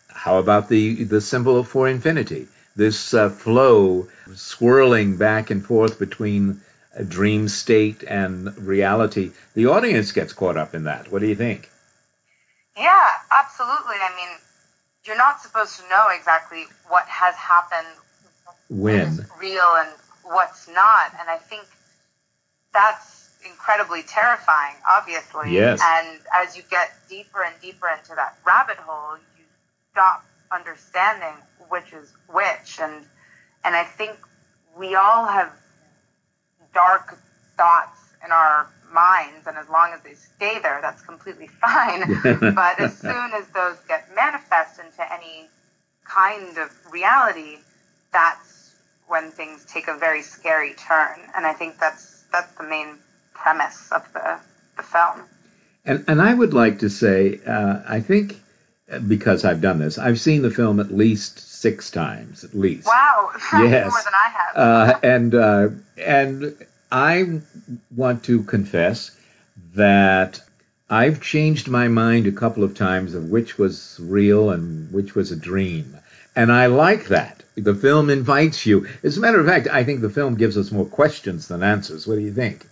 how 0.08 0.38
about 0.38 0.68
the 0.68 1.04
the 1.04 1.20
symbol 1.20 1.62
for 1.64 1.88
infinity? 1.88 2.48
This 2.76 3.14
uh, 3.14 3.28
flow 3.28 4.08
swirling 4.34 5.16
back 5.16 5.50
and 5.50 5.64
forth 5.64 5.98
between 5.98 6.60
a 6.94 7.04
dream 7.04 7.48
state 7.48 8.02
and 8.06 8.56
reality. 8.58 9.32
The 9.54 9.66
audience 9.66 10.12
gets 10.12 10.32
caught 10.32 10.56
up 10.56 10.74
in 10.74 10.84
that. 10.84 11.10
What 11.10 11.20
do 11.20 11.26
you 11.26 11.36
think? 11.36 11.70
Yeah 12.76 13.10
absolutely. 13.30 13.96
I 14.00 14.14
mean 14.16 14.38
you're 15.04 15.18
not 15.18 15.40
supposed 15.42 15.78
to 15.80 15.88
know 15.90 16.08
exactly 16.08 16.64
what 16.88 17.06
has 17.08 17.34
happened 17.34 17.86
when? 18.68 19.26
real 19.38 19.74
and 19.76 19.90
what's 20.24 20.68
not. 20.68 21.12
And 21.20 21.28
I 21.28 21.36
think 21.36 21.64
that's 22.72 23.30
incredibly 23.46 24.02
terrifying, 24.02 24.74
obviously. 24.88 25.52
Yes. 25.52 25.80
And 25.82 26.20
as 26.34 26.56
you 26.56 26.62
get 26.70 26.92
deeper 27.08 27.42
and 27.42 27.54
deeper 27.60 27.88
into 27.88 28.14
that 28.16 28.36
rabbit 28.46 28.76
hole, 28.78 29.16
you 29.38 29.44
stop 29.92 30.24
understanding 30.50 31.34
which 31.68 31.92
is 31.92 32.12
which. 32.32 32.78
And 32.80 33.04
and 33.64 33.74
I 33.74 33.84
think 33.84 34.16
we 34.76 34.94
all 34.94 35.26
have 35.26 35.52
dark 36.74 37.16
thoughts 37.56 38.00
in 38.24 38.32
our 38.32 38.68
minds, 38.92 39.46
and 39.46 39.56
as 39.56 39.68
long 39.68 39.92
as 39.92 40.02
they 40.02 40.14
stay 40.14 40.58
there, 40.60 40.80
that's 40.82 41.02
completely 41.02 41.46
fine. 41.60 42.02
but 42.54 42.80
as 42.80 42.96
soon 42.98 43.32
as 43.34 43.46
those 43.48 43.76
get 43.88 44.14
manifest 44.14 44.78
into 44.78 45.12
any 45.12 45.48
kind 46.04 46.58
of 46.58 46.70
reality, 46.92 47.58
that's 48.12 48.53
when 49.08 49.30
things 49.30 49.64
take 49.64 49.88
a 49.88 49.96
very 49.96 50.22
scary 50.22 50.74
turn. 50.74 51.18
And 51.36 51.46
I 51.46 51.52
think 51.52 51.78
that's 51.78 52.24
that's 52.32 52.52
the 52.54 52.64
main 52.64 52.98
premise 53.32 53.90
of 53.92 54.10
the, 54.12 54.38
the 54.76 54.82
film. 54.82 55.22
And 55.84 56.04
and 56.08 56.22
I 56.22 56.32
would 56.32 56.54
like 56.54 56.80
to 56.80 56.90
say, 56.90 57.40
uh, 57.46 57.80
I 57.86 58.00
think 58.00 58.40
because 59.06 59.44
I've 59.44 59.60
done 59.60 59.78
this, 59.78 59.98
I've 59.98 60.20
seen 60.20 60.42
the 60.42 60.50
film 60.50 60.80
at 60.80 60.92
least 60.92 61.38
six 61.38 61.90
times, 61.90 62.44
at 62.44 62.54
least. 62.54 62.86
Wow, 62.86 63.30
yes. 63.52 63.90
more 63.90 64.02
than 64.04 64.12
I 64.14 64.28
have. 64.28 64.56
uh, 64.56 64.98
and 65.02 65.34
uh, 65.34 65.68
and 65.98 66.56
I 66.90 67.40
want 67.94 68.24
to 68.24 68.42
confess 68.42 69.16
that 69.74 70.40
I've 70.88 71.20
changed 71.20 71.68
my 71.68 71.88
mind 71.88 72.26
a 72.26 72.32
couple 72.32 72.62
of 72.62 72.74
times 72.74 73.14
of 73.14 73.30
which 73.30 73.58
was 73.58 73.98
real 74.00 74.50
and 74.50 74.92
which 74.92 75.14
was 75.14 75.32
a 75.32 75.36
dream. 75.36 75.96
And 76.36 76.50
I 76.50 76.66
like 76.66 77.08
that. 77.08 77.42
The 77.56 77.74
film 77.74 78.10
invites 78.10 78.66
you. 78.66 78.88
As 79.02 79.16
a 79.16 79.20
matter 79.20 79.38
of 79.38 79.46
fact, 79.46 79.68
I 79.68 79.84
think 79.84 80.00
the 80.00 80.10
film 80.10 80.34
gives 80.34 80.56
us 80.56 80.72
more 80.72 80.86
questions 80.86 81.46
than 81.48 81.62
answers. 81.62 82.06
What 82.06 82.16
do 82.16 82.22
you 82.22 82.32
think? 82.32 82.66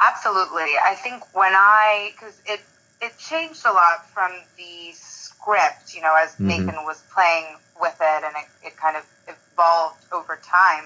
Absolutely. 0.00 0.70
I 0.84 0.94
think 0.94 1.22
when 1.34 1.52
I, 1.52 2.12
because 2.12 2.40
it, 2.46 2.60
it 3.02 3.18
changed 3.18 3.66
a 3.66 3.72
lot 3.72 4.08
from 4.10 4.30
the 4.56 4.92
script, 4.92 5.94
you 5.94 6.02
know, 6.02 6.14
as 6.20 6.34
mm-hmm. 6.34 6.48
Nathan 6.48 6.84
was 6.84 7.02
playing 7.12 7.46
with 7.80 7.96
it 8.00 8.24
and 8.24 8.34
it, 8.36 8.68
it 8.68 8.76
kind 8.76 8.96
of 8.96 9.04
evolved 9.26 10.04
over 10.12 10.38
time. 10.44 10.84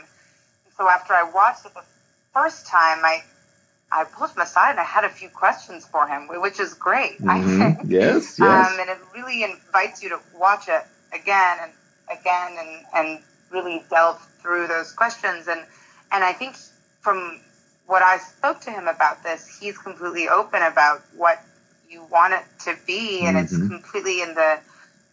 So 0.79 0.89
after 0.89 1.13
I 1.13 1.25
watched 1.25 1.67
it 1.67 1.75
the 1.75 1.85
first 2.33 2.67
time, 2.67 3.05
I, 3.05 3.23
I 3.91 4.05
pulled 4.05 4.31
him 4.31 4.41
aside 4.41 4.71
and 4.71 4.81
I 4.81 4.85
had 4.85 5.05
a 5.05 5.11
few 5.11 5.29
questions 5.29 5.87
for 5.87 6.07
him, 6.07 6.29
which 6.29 6.59
is 6.59 6.73
great, 6.73 7.19
mm-hmm. 7.19 7.29
I 7.29 7.43
think. 7.43 7.91
Yes, 7.91 8.39
yes. 8.39 8.41
Um, 8.41 8.81
and 8.81 8.89
it 8.89 8.99
really 9.15 9.45
invites 9.45 10.03
you 10.03 10.09
to 10.11 10.21
watch 10.39 10.69
it 10.69 10.83
again 11.13 11.59
and 11.61 11.73
again 12.23 12.57
and, 12.59 12.85
and 12.95 13.23
really 13.51 13.83
delve 13.91 14.21
through 14.41 14.67
those 14.69 14.93
questions. 14.93 15.49
And, 15.49 15.61
and 16.11 16.25
I 16.25 16.33
think 16.33 16.57
from 17.01 17.41
what 17.87 18.03
I 18.03 18.19
spoke 18.19 18.61
to 18.63 18.71
him 18.71 18.89
about 18.89 19.23
this, 19.23 19.59
he's 19.61 19.77
completely 19.77 20.29
open 20.29 20.63
about 20.63 21.03
what 21.17 21.45
you 21.91 22.05
want 22.11 22.33
it 22.33 22.45
to 22.65 22.77
be. 22.87 23.27
And 23.27 23.37
mm-hmm. 23.37 23.45
it's 23.45 23.57
completely 23.57 24.23
in 24.23 24.35
the 24.35 24.61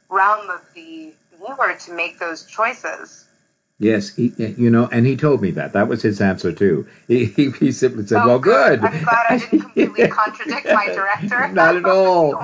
realm 0.10 0.50
of 0.50 0.62
the 0.74 1.14
viewer 1.38 1.76
to 1.86 1.94
make 1.94 2.20
those 2.20 2.46
choices. 2.46 3.26
Yes, 3.82 4.14
he, 4.14 4.34
you 4.38 4.70
know, 4.70 4.90
and 4.92 5.06
he 5.06 5.16
told 5.16 5.42
me 5.42 5.52
that. 5.52 5.72
That 5.72 5.88
was 5.88 6.02
his 6.02 6.20
answer 6.20 6.52
too. 6.52 6.86
He, 7.08 7.24
he, 7.24 7.50
he 7.52 7.72
simply 7.72 8.06
said, 8.06 8.24
oh, 8.24 8.28
"Well, 8.28 8.40
good. 8.40 8.82
good. 8.82 8.92
I'm 8.92 9.04
glad 9.06 9.26
I 9.30 9.38
didn't 9.38 9.62
completely 9.62 10.08
contradict 10.10 10.66
my 10.66 10.88
director. 10.88 11.48
Not 11.48 11.78
at 11.78 11.86
all." 11.86 12.36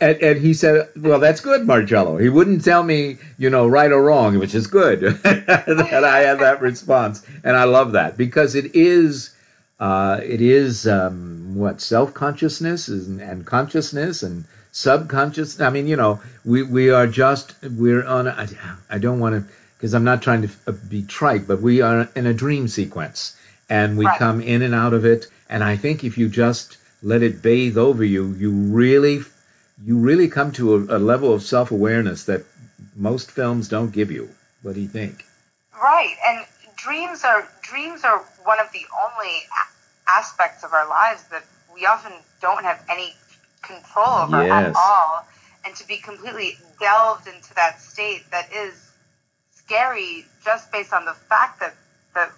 and, 0.00 0.22
and, 0.22 0.40
he 0.40 0.54
said, 0.54 0.88
"Well, 0.96 1.18
that's 1.18 1.40
good, 1.40 1.66
Marcello." 1.66 2.18
He 2.18 2.28
wouldn't 2.28 2.64
tell 2.64 2.84
me, 2.84 3.16
you 3.38 3.50
know, 3.50 3.66
right 3.66 3.90
or 3.90 4.04
wrong, 4.04 4.38
which 4.38 4.54
is 4.54 4.68
good 4.68 5.00
that 5.24 6.04
I 6.04 6.20
had 6.20 6.38
that 6.38 6.60
response, 6.60 7.26
and 7.42 7.56
I 7.56 7.64
love 7.64 7.92
that 7.92 8.16
because 8.16 8.54
it 8.54 8.76
is, 8.76 9.34
uh, 9.80 10.20
it 10.22 10.40
is 10.40 10.86
um, 10.86 11.56
what 11.56 11.80
self 11.80 12.14
consciousness 12.14 12.86
and, 12.86 13.20
and 13.20 13.44
consciousness 13.44 14.22
and 14.22 14.44
subconscious. 14.70 15.60
I 15.60 15.70
mean, 15.70 15.88
you 15.88 15.96
know, 15.96 16.20
we 16.44 16.62
we 16.62 16.90
are 16.90 17.08
just 17.08 17.56
we're 17.64 18.06
on. 18.06 18.28
I, 18.28 18.46
I 18.88 18.98
don't 18.98 19.18
want 19.18 19.44
to 19.44 19.52
because 19.84 19.92
I'm 19.92 20.04
not 20.04 20.22
trying 20.22 20.40
to 20.40 20.50
uh, 20.66 20.72
be 20.88 21.02
trite, 21.02 21.46
but 21.46 21.60
we 21.60 21.82
are 21.82 22.08
in 22.16 22.24
a 22.24 22.32
dream 22.32 22.68
sequence 22.68 23.36
and 23.68 23.98
we 23.98 24.06
right. 24.06 24.18
come 24.18 24.40
in 24.40 24.62
and 24.62 24.74
out 24.74 24.94
of 24.94 25.04
it. 25.04 25.26
And 25.50 25.62
I 25.62 25.76
think 25.76 26.04
if 26.04 26.16
you 26.16 26.30
just 26.30 26.78
let 27.02 27.22
it 27.22 27.42
bathe 27.42 27.76
over 27.76 28.02
you, 28.02 28.32
you 28.32 28.50
really, 28.50 29.20
you 29.84 29.98
really 29.98 30.28
come 30.28 30.52
to 30.52 30.76
a, 30.76 30.96
a 30.96 30.98
level 30.98 31.34
of 31.34 31.42
self 31.42 31.70
awareness 31.70 32.24
that 32.24 32.46
most 32.96 33.30
films 33.30 33.68
don't 33.68 33.90
give 33.90 34.10
you. 34.10 34.30
What 34.62 34.74
do 34.74 34.80
you 34.80 34.88
think? 34.88 35.26
Right, 35.74 36.16
and 36.26 36.46
dreams 36.76 37.22
are 37.22 37.46
dreams 37.60 38.04
are 38.04 38.24
one 38.44 38.60
of 38.60 38.72
the 38.72 38.86
only 39.04 39.36
aspects 40.08 40.64
of 40.64 40.72
our 40.72 40.88
lives 40.88 41.24
that 41.24 41.44
we 41.74 41.84
often 41.84 42.12
don't 42.40 42.64
have 42.64 42.82
any 42.88 43.12
control 43.60 44.06
over 44.06 44.46
yes. 44.46 44.68
at 44.68 44.76
all. 44.76 45.26
And 45.66 45.76
to 45.76 45.86
be 45.86 45.98
completely 45.98 46.56
delved 46.80 47.26
into 47.26 47.54
that 47.56 47.82
state 47.82 48.22
that 48.30 48.50
is 48.50 48.83
scary 49.64 50.24
just 50.44 50.70
based 50.72 50.92
on 50.92 51.04
the 51.04 51.12
fact 51.12 51.60
that 51.60 51.74
that 52.14 52.30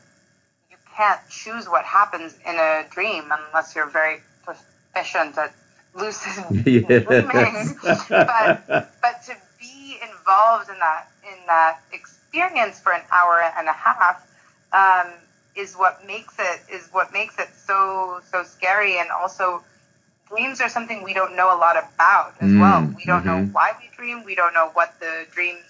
you 0.71 0.77
can't 0.97 1.21
choose 1.29 1.69
what 1.69 1.85
happens 1.85 2.37
in 2.47 2.55
a 2.55 2.85
dream 2.91 3.25
unless 3.31 3.75
you're 3.75 3.91
very 3.91 4.21
proficient 4.45 5.37
at 5.39 5.55
lucid 5.95 6.45
yes. 6.67 6.87
dreaming. 7.07 7.77
but 8.09 8.67
but 9.03 9.23
to 9.25 9.35
be 9.59 9.99
involved 10.03 10.69
in 10.69 10.79
that 10.79 11.09
in 11.31 11.47
that 11.47 11.81
experience 11.93 12.81
for 12.81 12.93
an 12.93 13.03
hour 13.13 13.43
and 13.59 13.69
a 13.69 13.73
half 13.73 14.27
um, 14.73 15.13
is 15.57 15.75
what 15.75 16.07
makes 16.07 16.35
it 16.39 16.61
is 16.73 16.89
what 16.93 17.13
makes 17.13 17.39
it 17.39 17.49
so 17.55 18.21
so 18.31 18.43
scary 18.43 18.99
and 18.99 19.11
also 19.11 19.63
dreams 20.29 20.61
are 20.61 20.69
something 20.69 21.03
we 21.03 21.15
don't 21.15 21.37
know 21.37 21.57
a 21.57 21.59
lot 21.59 21.77
about 21.77 22.35
as 22.41 22.51
mm, 22.51 22.61
well. 22.61 22.83
We 22.97 23.05
don't 23.05 23.25
mm-hmm. 23.25 23.29
know 23.29 23.49
why 23.53 23.73
we 23.81 23.89
dream. 23.97 24.25
We 24.25 24.35
don't 24.35 24.55
know 24.55 24.71
what 24.75 24.99
the 25.01 25.27
dreams 25.33 25.63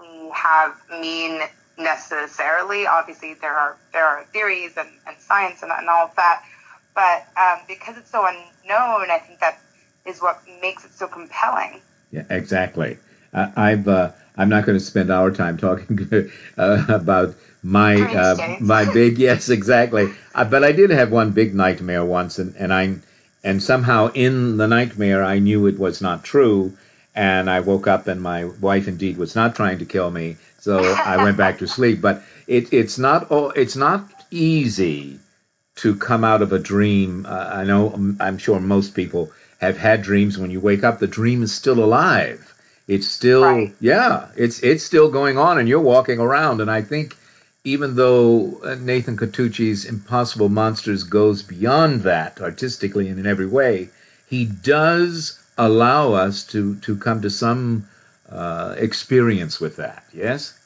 we 0.00 0.30
have 0.34 0.74
mean 1.00 1.40
necessarily. 1.78 2.86
Obviously, 2.86 3.34
there 3.34 3.56
are 3.56 3.76
there 3.92 4.06
are 4.06 4.24
theories 4.24 4.76
and, 4.76 4.88
and 5.06 5.16
science 5.18 5.62
and, 5.62 5.72
and 5.72 5.88
all 5.88 6.06
of 6.06 6.16
that, 6.16 6.44
but 6.94 7.26
um, 7.40 7.64
because 7.66 7.96
it's 7.96 8.10
so 8.10 8.26
unknown, 8.26 9.10
I 9.10 9.18
think 9.18 9.40
that 9.40 9.58
is 10.06 10.20
what 10.20 10.42
makes 10.60 10.84
it 10.84 10.92
so 10.92 11.06
compelling. 11.06 11.80
Yeah, 12.10 12.24
exactly. 12.30 12.98
Uh, 13.32 13.50
I've 13.56 13.88
uh, 13.88 14.12
I'm 14.36 14.48
not 14.48 14.66
going 14.66 14.78
to 14.78 14.84
spend 14.84 15.10
our 15.10 15.30
time 15.30 15.58
talking 15.58 16.30
uh, 16.58 16.84
about 16.88 17.34
my 17.62 17.96
uh, 17.96 18.56
my 18.60 18.92
big 18.92 19.18
yes 19.18 19.48
exactly. 19.48 20.12
Uh, 20.34 20.44
but 20.44 20.64
I 20.64 20.72
did 20.72 20.90
have 20.90 21.10
one 21.10 21.32
big 21.32 21.54
nightmare 21.54 22.04
once, 22.04 22.38
and, 22.38 22.54
and 22.56 22.72
I 22.72 22.96
and 23.42 23.62
somehow 23.62 24.10
in 24.12 24.56
the 24.56 24.68
nightmare 24.68 25.22
I 25.22 25.38
knew 25.38 25.66
it 25.66 25.78
was 25.78 26.00
not 26.00 26.24
true 26.24 26.76
and 27.14 27.48
I 27.48 27.60
woke 27.60 27.86
up 27.86 28.06
and 28.08 28.20
my 28.20 28.44
wife 28.44 28.88
indeed 28.88 29.16
was 29.16 29.36
not 29.36 29.54
trying 29.54 29.78
to 29.78 29.84
kill 29.84 30.10
me, 30.10 30.36
so 30.58 30.78
I 30.78 31.22
went 31.22 31.36
back 31.36 31.58
to 31.58 31.68
sleep. 31.68 32.00
But 32.00 32.22
it, 32.46 32.72
it's 32.72 32.98
not 32.98 33.28
it's 33.56 33.76
not 33.76 34.08
easy 34.30 35.20
to 35.76 35.96
come 35.96 36.24
out 36.24 36.42
of 36.42 36.52
a 36.52 36.58
dream. 36.58 37.26
Uh, 37.26 37.50
I 37.52 37.64
know 37.64 38.16
I'm 38.20 38.38
sure 38.38 38.60
most 38.60 38.94
people 38.94 39.30
have 39.60 39.76
had 39.76 40.02
dreams. 40.02 40.38
When 40.38 40.50
you 40.50 40.60
wake 40.60 40.84
up, 40.84 40.98
the 40.98 41.06
dream 41.06 41.42
is 41.42 41.52
still 41.52 41.82
alive. 41.82 42.50
It's 42.86 43.06
still 43.06 43.42
right. 43.42 43.74
yeah, 43.80 44.28
it's 44.36 44.60
it's 44.62 44.84
still 44.84 45.10
going 45.10 45.38
on, 45.38 45.58
and 45.58 45.68
you're 45.68 45.80
walking 45.80 46.18
around. 46.18 46.60
And 46.60 46.70
I 46.70 46.82
think 46.82 47.16
even 47.64 47.96
though 47.96 48.60
Nathan 48.80 49.16
Catucci's 49.16 49.86
Impossible 49.86 50.50
Monsters 50.50 51.04
goes 51.04 51.42
beyond 51.42 52.02
that 52.02 52.40
artistically 52.40 53.08
and 53.08 53.18
in 53.18 53.26
every 53.26 53.46
way, 53.46 53.88
he 54.28 54.44
does 54.44 55.38
allow 55.56 56.14
us 56.14 56.44
to, 56.48 56.76
to 56.80 56.96
come 56.96 57.22
to 57.22 57.30
some 57.30 57.86
uh, 58.28 58.74
experience 58.78 59.60
with 59.60 59.76
that. 59.76 60.04
Yes? 60.12 60.58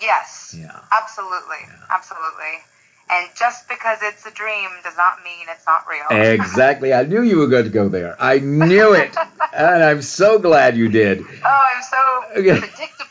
Yes. 0.00 0.54
Yeah. 0.58 0.78
Absolutely. 0.92 1.56
Yeah. 1.62 1.74
Absolutely. 1.90 2.62
And 3.08 3.28
just 3.36 3.68
because 3.68 3.98
it's 4.02 4.26
a 4.26 4.32
dream 4.32 4.68
does 4.82 4.96
not 4.96 5.18
mean 5.22 5.46
it's 5.48 5.64
not 5.64 5.84
real. 5.88 6.06
Exactly. 6.32 6.92
I 6.92 7.04
knew 7.04 7.22
you 7.22 7.38
were 7.38 7.46
going 7.46 7.64
to 7.64 7.70
go 7.70 7.88
there. 7.88 8.16
I 8.18 8.40
knew 8.40 8.94
it. 8.94 9.14
and 9.52 9.84
I'm 9.84 10.02
so 10.02 10.40
glad 10.40 10.76
you 10.76 10.88
did. 10.88 11.20
Oh, 11.20 11.64
I'm 11.74 11.82
so 11.82 11.96
predictable. 12.34 13.06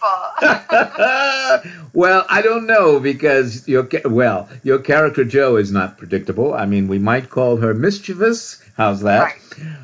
well, 1.93 2.25
I 2.29 2.41
don't 2.41 2.67
know 2.67 2.99
because 2.99 3.65
your 3.67 3.87
well, 4.03 4.49
your 4.63 4.79
character 4.79 5.23
Jo 5.23 5.55
is 5.55 5.71
not 5.71 5.97
predictable. 5.97 6.53
I 6.53 6.65
mean, 6.65 6.89
we 6.89 6.99
might 6.99 7.29
call 7.29 7.57
her 7.57 7.73
mischievous. 7.73 8.61
How's 8.75 9.01
that? 9.01 9.33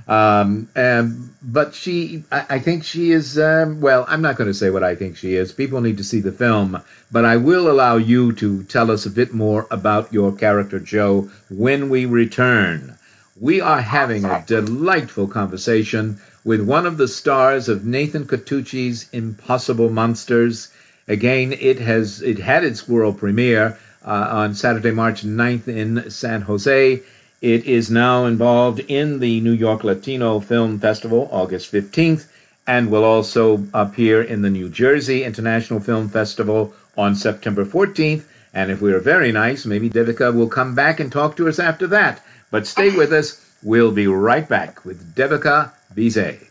Um, 0.05 0.67
and, 0.75 1.33
but 1.41 1.74
she, 1.74 2.25
I, 2.29 2.45
I 2.50 2.60
think 2.60 2.83
she 2.83 3.12
is. 3.12 3.39
Um, 3.39 3.79
well, 3.79 4.05
I'm 4.07 4.21
not 4.21 4.36
going 4.36 4.50
to 4.50 4.53
say 4.53 4.69
what 4.69 4.83
I 4.83 4.95
think 4.95 5.15
she 5.15 5.36
is. 5.36 5.53
People 5.53 5.79
need 5.79 5.98
to 5.98 6.03
see 6.03 6.19
the 6.19 6.33
film, 6.33 6.81
but 7.10 7.24
I 7.24 7.38
will 7.38 7.71
allow 7.71 7.95
you 7.95 8.33
to 8.33 8.63
tell 8.63 8.91
us 8.91 9.05
a 9.05 9.10
bit 9.10 9.33
more 9.33 9.65
about 9.71 10.12
your 10.12 10.33
character 10.33 10.79
Joe, 10.79 11.29
when 11.50 11.89
we 11.89 12.05
return. 12.05 12.98
We 13.39 13.62
are 13.62 13.81
having 13.81 14.25
a 14.25 14.43
delightful 14.45 15.27
conversation 15.27 16.19
with 16.43 16.62
one 16.62 16.86
of 16.86 16.98
the 16.98 17.07
stars 17.07 17.69
of 17.69 17.86
Nathan 17.86 18.25
Catucci's 18.25 19.07
Impossible 19.13 19.89
Monsters. 19.89 20.69
Again, 21.07 21.53
it 21.53 21.79
has 21.79 22.21
it 22.21 22.39
had 22.39 22.65
its 22.65 22.89
world 22.89 23.19
premiere 23.19 23.77
uh, 24.05 24.27
on 24.31 24.53
Saturday, 24.55 24.91
March 24.91 25.24
9th 25.24 25.67
in 25.69 26.10
San 26.12 26.41
Jose. 26.41 27.01
It 27.41 27.65
is 27.65 27.89
now 27.89 28.25
involved 28.25 28.79
in 28.81 29.17
the 29.17 29.41
New 29.41 29.53
York 29.53 29.83
Latino 29.83 30.39
Film 30.39 30.77
Festival, 30.77 31.27
August 31.31 31.71
15th, 31.71 32.27
and 32.67 32.91
will 32.91 33.03
also 33.03 33.65
appear 33.74 34.21
in 34.21 34.43
the 34.43 34.51
New 34.51 34.69
Jersey 34.69 35.24
International 35.24 35.79
Film 35.79 36.10
Festival 36.10 36.75
on 36.95 37.15
September 37.15 37.65
14th. 37.65 38.21
And 38.53 38.69
if 38.69 38.79
we 38.79 38.93
are 38.93 39.00
very 39.00 39.31
nice, 39.31 39.65
maybe 39.65 39.89
Devika 39.89 40.31
will 40.31 40.50
come 40.50 40.75
back 40.75 41.00
and 41.00 41.12
talk 41.12 41.38
to 41.38 41.48
us 41.48 41.57
after 41.57 41.88
that. 41.88 42.24
But 42.51 42.67
stay 42.67 42.95
with 42.95 43.12
us. 43.12 43.43
We'll 43.63 43.91
be 43.91 44.05
right 44.05 44.48
back 44.48 44.86
with 44.86 45.15
Devika 45.15 45.71
Bhise. 45.95 46.48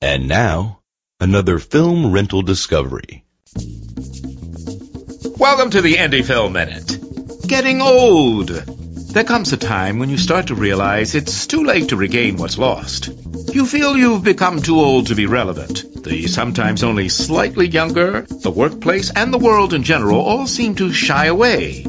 And 0.00 0.28
now, 0.28 0.80
another 1.20 1.58
film 1.58 2.10
rental 2.10 2.40
discovery. 2.40 3.22
Welcome 5.36 5.68
to 5.72 5.82
the 5.82 5.96
Indie 5.96 6.24
Film 6.24 6.54
Minute. 6.54 6.96
Getting 7.46 7.82
old. 7.82 8.81
There 9.12 9.24
comes 9.24 9.52
a 9.52 9.58
time 9.58 9.98
when 9.98 10.08
you 10.08 10.16
start 10.16 10.46
to 10.46 10.54
realize 10.54 11.14
it's 11.14 11.46
too 11.46 11.64
late 11.64 11.90
to 11.90 11.96
regain 11.96 12.38
what's 12.38 12.56
lost. 12.56 13.10
You 13.52 13.66
feel 13.66 13.94
you've 13.94 14.24
become 14.24 14.62
too 14.62 14.80
old 14.80 15.08
to 15.08 15.14
be 15.14 15.26
relevant. 15.26 16.02
The 16.02 16.26
sometimes 16.28 16.82
only 16.82 17.10
slightly 17.10 17.68
younger, 17.68 18.22
the 18.22 18.50
workplace, 18.50 19.12
and 19.14 19.30
the 19.30 19.36
world 19.36 19.74
in 19.74 19.82
general 19.82 20.18
all 20.18 20.46
seem 20.46 20.76
to 20.76 20.94
shy 20.94 21.26
away. 21.26 21.84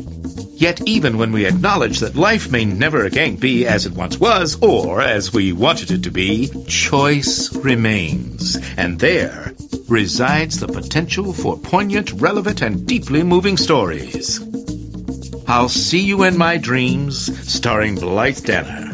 Yet 0.56 0.82
even 0.86 1.18
when 1.18 1.32
we 1.32 1.46
acknowledge 1.46 2.00
that 2.00 2.18
life 2.18 2.52
may 2.52 2.66
never 2.66 3.06
again 3.06 3.38
be 3.38 3.68
as 3.68 3.86
it 3.86 3.94
once 3.94 4.20
was, 4.20 4.62
or 4.62 5.02
as 5.02 5.32
we 5.32 5.54
wanted 5.54 5.92
it 5.92 6.04
to 6.04 6.12
be, 6.12 6.50
choice 6.68 7.56
remains. 7.56 8.58
And 8.76 9.00
there 9.00 9.54
resides 9.88 10.60
the 10.60 10.68
potential 10.68 11.32
for 11.32 11.58
poignant, 11.58 12.12
relevant, 12.12 12.62
and 12.62 12.86
deeply 12.86 13.24
moving 13.24 13.56
stories. 13.56 14.42
I'll 15.48 15.70
See 15.70 16.00
You 16.00 16.24
in 16.24 16.38
My 16.38 16.58
Dreams, 16.58 17.52
starring 17.52 17.96
Blythe 17.96 18.46
Danner. 18.46 18.92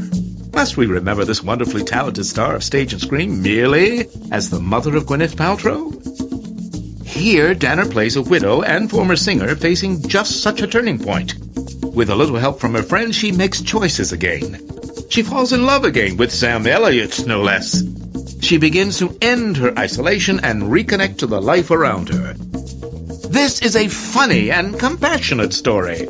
Must 0.54 0.78
we 0.78 0.88
remember 0.88 1.24
this 1.24 1.44
wonderfully 1.44 1.84
talented 1.84 2.26
star 2.26 2.56
of 2.56 2.64
stage 2.64 2.92
and 2.92 3.02
screen 3.02 3.42
merely 3.42 4.08
as 4.32 4.50
the 4.50 4.60
mother 4.60 4.96
of 4.96 5.06
Gwyneth 5.06 5.36
Paltrow? 5.36 5.94
Here, 7.06 7.54
Danner 7.54 7.86
plays 7.86 8.16
a 8.16 8.22
widow 8.22 8.62
and 8.62 8.90
former 8.90 9.16
singer 9.16 9.56
facing 9.56 10.08
just 10.08 10.42
such 10.42 10.62
a 10.62 10.68
turning 10.68 11.00
point. 11.00 11.36
With 11.84 12.10
a 12.10 12.16
little 12.16 12.38
help 12.38 12.60
from 12.60 12.74
her 12.74 12.84
friends, 12.84 13.16
she 13.16 13.32
makes 13.32 13.62
choices 13.62 14.12
again. 14.12 14.60
She 15.10 15.24
falls 15.24 15.54
in 15.54 15.66
love 15.66 15.86
again 15.86 16.18
with 16.18 16.32
Sam 16.32 16.66
Elliott, 16.66 17.26
no 17.28 17.42
less. 17.42 17.84
She 18.42 18.58
begins 18.58 19.00
to 19.00 19.16
end 19.22 19.58
her 19.58 19.78
isolation 19.78 20.40
and 20.42 20.64
reconnect 20.64 21.20
to 21.20 21.28
the 21.28 21.42
life 21.42 21.72
around 21.72 22.10
her. 22.10 22.34
This 23.30 23.62
is 23.62 23.76
a 23.76 23.88
funny 23.88 24.50
and 24.50 24.80
compassionate 24.80 25.54
story. 25.54 26.08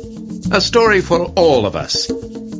A 0.52 0.60
story 0.60 1.00
for 1.00 1.26
all 1.36 1.64
of 1.64 1.76
us. 1.76 2.10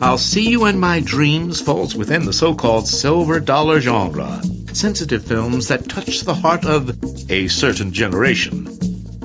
I'll 0.01 0.17
See 0.17 0.49
You 0.49 0.67
in 0.67 0.79
My 0.79 1.01
Dreams 1.01 1.61
falls 1.61 1.97
within 1.97 2.25
the 2.25 2.33
so-called 2.33 2.87
silver 2.87 3.41
dollar 3.41 3.81
genre. 3.81 4.41
Sensitive 4.73 5.25
films 5.25 5.69
that 5.69 5.89
touch 5.89 6.21
the 6.21 6.35
heart 6.35 6.65
of 6.65 6.97
a 7.29 7.49
certain 7.49 7.93
generation. 7.93 8.69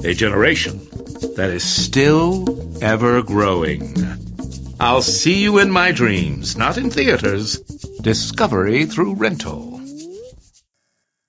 A 0.04 0.15
generation 0.15 0.80
that 1.36 1.51
is 1.51 1.63
still 1.63 2.84
ever 2.84 3.21
growing. 3.21 3.95
I'll 4.80 5.04
See 5.04 5.43
You 5.43 5.60
in 5.60 5.69
My 5.69 5.91
Dreams, 5.91 6.58
not 6.58 6.80
in 6.80 6.89
theaters. 6.89 7.60
Discovery 8.01 8.86
through 8.86 9.13
rental. 9.13 9.80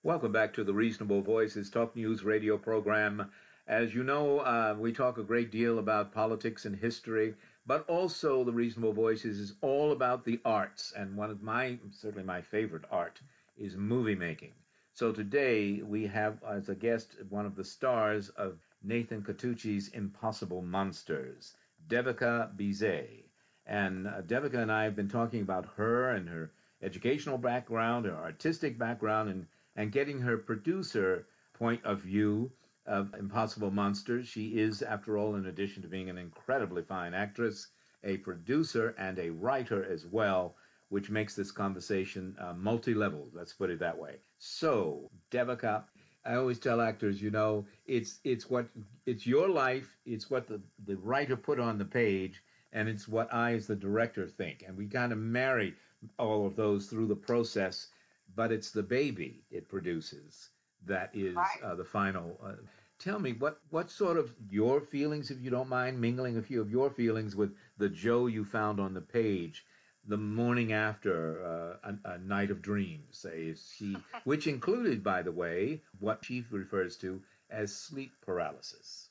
Welcome 0.03 0.33
back 0.33 0.55
to 0.55 0.65
the 0.65 0.73
Reasonable 0.73 1.21
Voices 1.21 1.69
Talk 1.69 1.97
News 1.97 2.25
radio 2.25 2.57
program. 2.57 3.31
As 3.69 3.93
you 3.93 4.05
know, 4.05 4.39
uh, 4.39 4.77
we 4.79 4.93
talk 4.93 5.19
a 5.19 5.25
great 5.25 5.51
deal 5.51 5.81
about 5.81 6.13
politics 6.13 6.67
and 6.67 6.77
history, 6.77 7.35
but 7.67 7.85
also 7.89 8.45
the 8.45 8.53
Reasonable 8.53 8.93
Voices 8.93 9.41
is 9.41 9.55
all 9.61 9.91
about 9.91 10.25
the 10.25 10.41
arts. 10.45 10.93
And 10.97 11.17
one 11.17 11.31
of 11.31 11.43
my, 11.43 11.77
certainly 11.91 12.23
my 12.23 12.41
favorite 12.41 12.85
art, 12.93 13.21
is 13.57 13.77
movie 13.77 14.15
making. 14.15 14.53
So 14.93 15.11
today 15.11 15.83
we 15.83 16.07
have 16.07 16.45
as 16.45 16.69
a 16.69 16.77
guest 16.77 17.17
one 17.29 17.45
of 17.45 17.57
the 17.57 17.65
stars 17.65 18.29
of 18.29 18.61
Nathan 18.85 19.23
Catucci's 19.23 19.89
Impossible 19.89 20.63
Monsters, 20.63 21.57
Devika 21.89 22.57
Bhise. 22.57 23.25
And 23.67 24.07
uh, 24.07 24.23
Devika 24.23 24.59
and 24.59 24.71
I 24.71 24.85
have 24.85 24.95
been 24.95 25.09
talking 25.09 25.43
about 25.43 25.67
her 25.75 26.11
and 26.11 26.29
her 26.29 26.53
educational 26.83 27.37
background, 27.37 28.07
her 28.07 28.15
artistic 28.15 28.79
background, 28.79 29.29
and, 29.29 29.47
and 29.75 29.91
getting 29.91 30.21
her 30.21 30.39
producer 30.39 31.27
point 31.53 31.85
of 31.85 32.03
view 32.03 32.53
of 32.87 33.15
Impossible 33.15 33.71
Monsters. 33.71 34.29
She 34.29 34.59
is, 34.59 34.83
after 34.83 35.19
all, 35.19 35.35
in 35.35 35.47
addition 35.47 35.83
to 35.83 35.89
being 35.89 36.09
an 36.09 36.19
incredibly 36.19 36.83
fine 36.83 37.15
actress, 37.15 37.69
a 38.05 38.17
producer 38.19 38.95
and 38.99 39.19
a 39.19 39.31
writer 39.31 39.85
as 39.85 40.07
well, 40.07 40.57
which 40.89 41.11
makes 41.11 41.35
this 41.35 41.51
conversation 41.51 42.37
uh, 42.41 42.53
multi-level. 42.55 43.29
Let's 43.33 43.53
put 43.53 43.71
it 43.71 43.81
that 43.81 43.99
way. 43.99 44.17
So, 44.39 45.11
Devika, 45.31 45.85
I 46.25 46.35
always 46.35 46.59
tell 46.59 46.81
actors, 46.81 47.21
you 47.21 47.31
know, 47.31 47.67
it's 47.87 48.21
it's 48.25 48.49
what 48.51 48.69
it's 49.07 49.27
your 49.27 49.49
life, 49.49 49.97
it's 50.05 50.31
what 50.31 50.47
the 50.49 50.61
the 50.87 50.97
writer 50.97 51.37
put 51.37 51.61
on 51.61 51.79
the 51.79 51.85
page, 51.85 52.43
and 52.73 52.89
it's 52.89 53.09
what 53.09 53.33
I, 53.33 53.55
as 53.55 53.67
the 53.67 53.77
director, 53.77 54.27
think, 54.27 54.65
and 54.67 54.77
we 54.77 54.87
of 55.13 55.19
marry 55.19 55.75
all 56.19 56.47
of 56.47 56.57
those 56.57 56.87
through 56.87 57.07
the 57.07 57.17
process. 57.17 57.89
But 58.35 58.53
it's 58.53 58.71
the 58.71 58.83
baby 58.83 59.45
it 59.51 59.69
produces 59.69 60.51
that 60.87 61.11
is 61.15 61.37
uh, 61.63 61.75
the 61.75 61.85
final. 61.85 62.39
Uh, 62.45 62.53
tell 62.99 63.19
me 63.19 63.33
what 63.33 63.61
what 63.71 63.91
sort 63.91 64.17
of 64.17 64.33
your 64.51 64.81
feelings, 64.81 65.31
if 65.31 65.41
you 65.41 65.51
don't 65.51 65.69
mind, 65.69 66.01
mingling 66.01 66.37
a 66.37 66.43
few 66.43 66.61
of 66.61 66.71
your 66.71 66.91
feelings 66.91 67.37
with 67.37 67.55
the 67.79 67.89
Joe 67.89 68.27
you 68.27 68.45
found 68.45 68.81
on 68.81 68.95
the 68.95 69.01
page 69.01 69.65
the 70.07 70.17
morning 70.17 70.73
after 70.73 71.43
uh, 71.83 71.91
a, 71.91 72.15
a, 72.15 72.19
night 72.19 72.51
of 72.51 72.63
dreams, 72.63 73.19
say 73.19 73.55
she, 73.77 73.97
which 74.25 74.47
included, 74.47 75.03
by 75.03 75.23
the 75.23 75.33
way, 75.33 75.83
what 75.99 76.25
she 76.25 76.45
refers 76.51 76.97
to 76.97 77.21
as 77.51 77.75
sleep 77.75 78.13
paralysis. 78.25 79.11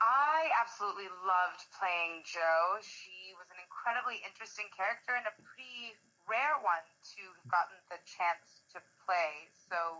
I 0.00 0.48
absolutely 0.56 1.10
loved 1.26 1.60
playing 1.76 2.24
Joe. 2.24 2.80
She 2.80 3.36
was 3.36 3.50
an 3.52 3.60
incredibly 3.60 4.22
interesting 4.24 4.70
character 4.72 5.12
and 5.12 5.28
a 5.28 5.34
pretty 5.44 5.92
rare 6.24 6.56
one 6.62 6.86
to 7.18 7.20
have 7.20 7.48
gotten 7.52 7.76
the 7.92 8.00
chance 8.06 8.64
to 8.72 8.78
play. 9.04 9.50
So 9.68 9.99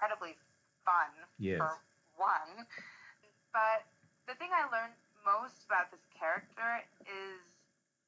incredibly 0.00 0.32
fun 0.88 1.12
yes. 1.36 1.60
for 1.60 1.76
one. 2.16 2.64
But 3.52 3.84
the 4.24 4.32
thing 4.40 4.48
I 4.48 4.64
learned 4.72 4.96
most 5.28 5.68
about 5.68 5.92
this 5.92 6.00
character 6.16 6.80
is 7.04 7.36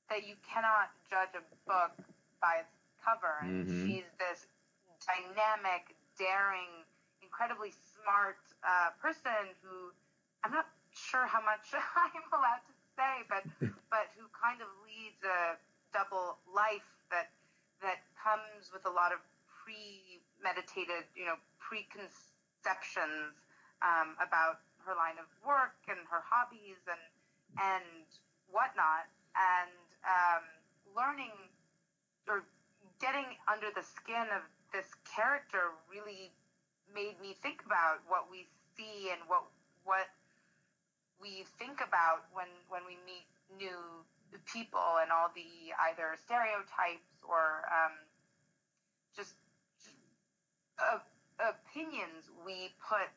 that 0.08 0.24
you 0.24 0.40
cannot 0.40 0.88
judge 1.12 1.36
a 1.36 1.44
book 1.68 1.92
by 2.40 2.64
its 2.64 2.72
cover. 3.04 3.44
And 3.44 3.68
mm-hmm. 3.68 3.84
she's 3.84 4.08
this 4.16 4.48
dynamic, 5.04 5.92
daring, 6.16 6.88
incredibly 7.20 7.76
smart 7.76 8.40
uh, 8.64 8.96
person 8.96 9.52
who 9.60 9.92
I'm 10.40 10.56
not 10.56 10.72
sure 10.96 11.28
how 11.28 11.44
much 11.44 11.68
I'm 11.76 12.24
allowed 12.32 12.64
to 12.64 12.74
say, 12.96 13.14
but 13.28 13.44
but 13.92 14.08
who 14.16 14.24
kind 14.32 14.64
of 14.64 14.68
leads 14.80 15.20
a 15.28 15.60
double 15.92 16.40
life 16.48 16.88
that 17.12 17.28
that 17.84 18.00
comes 18.16 18.72
with 18.72 18.88
a 18.88 18.92
lot 18.92 19.12
of 19.12 19.20
premeditated, 20.42 21.06
you 21.14 21.24
know, 21.24 21.38
preconceptions 21.62 23.38
um, 23.78 24.18
about 24.18 24.58
her 24.82 24.98
line 24.98 25.14
of 25.22 25.30
work 25.46 25.78
and 25.86 26.02
her 26.10 26.26
hobbies 26.26 26.82
and 26.90 26.98
and 27.62 28.10
whatnot, 28.50 29.06
and 29.38 29.70
um, 30.02 30.44
learning 30.98 31.30
or 32.26 32.42
getting 32.98 33.38
under 33.46 33.70
the 33.70 33.86
skin 33.86 34.26
of 34.34 34.42
this 34.74 34.90
character 35.06 35.70
really 35.86 36.34
made 36.90 37.14
me 37.22 37.38
think 37.38 37.62
about 37.62 38.02
what 38.10 38.26
we 38.26 38.50
see 38.74 39.14
and 39.14 39.22
what 39.30 39.46
what 39.86 40.10
we 41.22 41.46
think 41.62 41.78
about 41.78 42.26
when 42.34 42.50
when 42.66 42.82
we 42.82 42.98
meet 43.06 43.30
new 43.54 44.02
people 44.48 44.98
and 44.98 45.12
all 45.12 45.28
the 45.36 45.76
either 45.92 46.16
stereotypes 46.24 47.20
or 47.20 47.68
um, 47.68 47.92
just, 49.12 49.36
uh, 50.78 51.00
opinions 51.40 52.30
we 52.46 52.72
put 52.78 53.12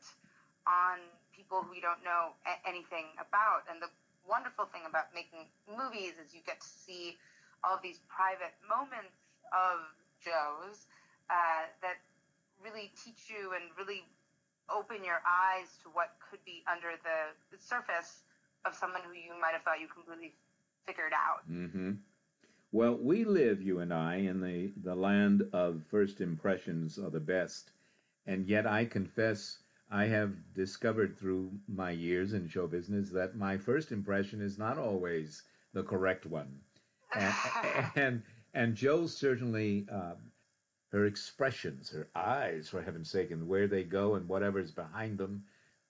on 0.66 0.98
people 1.30 1.62
who 1.62 1.70
we 1.70 1.80
don't 1.80 2.02
know 2.02 2.34
a- 2.44 2.60
anything 2.66 3.06
about. 3.22 3.64
And 3.70 3.80
the 3.80 3.88
wonderful 4.26 4.66
thing 4.66 4.82
about 4.88 5.14
making 5.14 5.46
movies 5.70 6.18
is 6.18 6.34
you 6.34 6.42
get 6.44 6.60
to 6.60 6.66
see 6.68 7.16
all 7.62 7.78
these 7.82 8.02
private 8.10 8.54
moments 8.66 9.14
of 9.54 9.86
Joe's 10.20 10.86
uh, 11.30 11.70
that 11.82 12.02
really 12.62 12.90
teach 12.98 13.30
you 13.30 13.54
and 13.54 13.70
really 13.78 14.02
open 14.66 15.04
your 15.04 15.22
eyes 15.22 15.78
to 15.82 15.88
what 15.94 16.18
could 16.18 16.42
be 16.44 16.64
under 16.66 16.98
the, 17.06 17.30
the 17.54 17.58
surface 17.62 18.26
of 18.66 18.74
someone 18.74 19.02
who 19.06 19.14
you 19.14 19.30
might 19.38 19.54
have 19.54 19.62
thought 19.62 19.78
you 19.78 19.86
completely 19.86 20.34
figured 20.86 21.14
out. 21.14 21.46
Mm-hmm. 21.46 22.02
Well, 22.76 22.98
we 22.98 23.24
live, 23.24 23.62
you 23.62 23.78
and 23.78 23.90
I, 23.90 24.16
in 24.16 24.42
the, 24.42 24.70
the 24.76 24.94
land 24.94 25.48
of 25.54 25.82
first 25.90 26.20
impressions 26.20 26.98
are 26.98 27.08
the 27.08 27.18
best. 27.18 27.70
And 28.26 28.46
yet 28.46 28.66
I 28.66 28.84
confess 28.84 29.60
I 29.90 30.04
have 30.08 30.52
discovered 30.52 31.16
through 31.16 31.52
my 31.66 31.92
years 31.92 32.34
in 32.34 32.48
show 32.48 32.66
business 32.66 33.08
that 33.12 33.34
my 33.34 33.56
first 33.56 33.92
impression 33.92 34.42
is 34.42 34.58
not 34.58 34.76
always 34.76 35.42
the 35.72 35.84
correct 35.84 36.26
one. 36.26 36.60
And, 37.14 37.34
and, 37.96 38.22
and 38.52 38.74
Joe 38.74 39.06
certainly, 39.06 39.86
uh, 39.90 40.16
her 40.92 41.06
expressions, 41.06 41.88
her 41.92 42.10
eyes, 42.14 42.68
for 42.68 42.82
heaven's 42.82 43.10
sake, 43.10 43.30
and 43.30 43.48
where 43.48 43.68
they 43.68 43.84
go 43.84 44.16
and 44.16 44.28
whatever's 44.28 44.70
behind 44.70 45.16
them, 45.16 45.44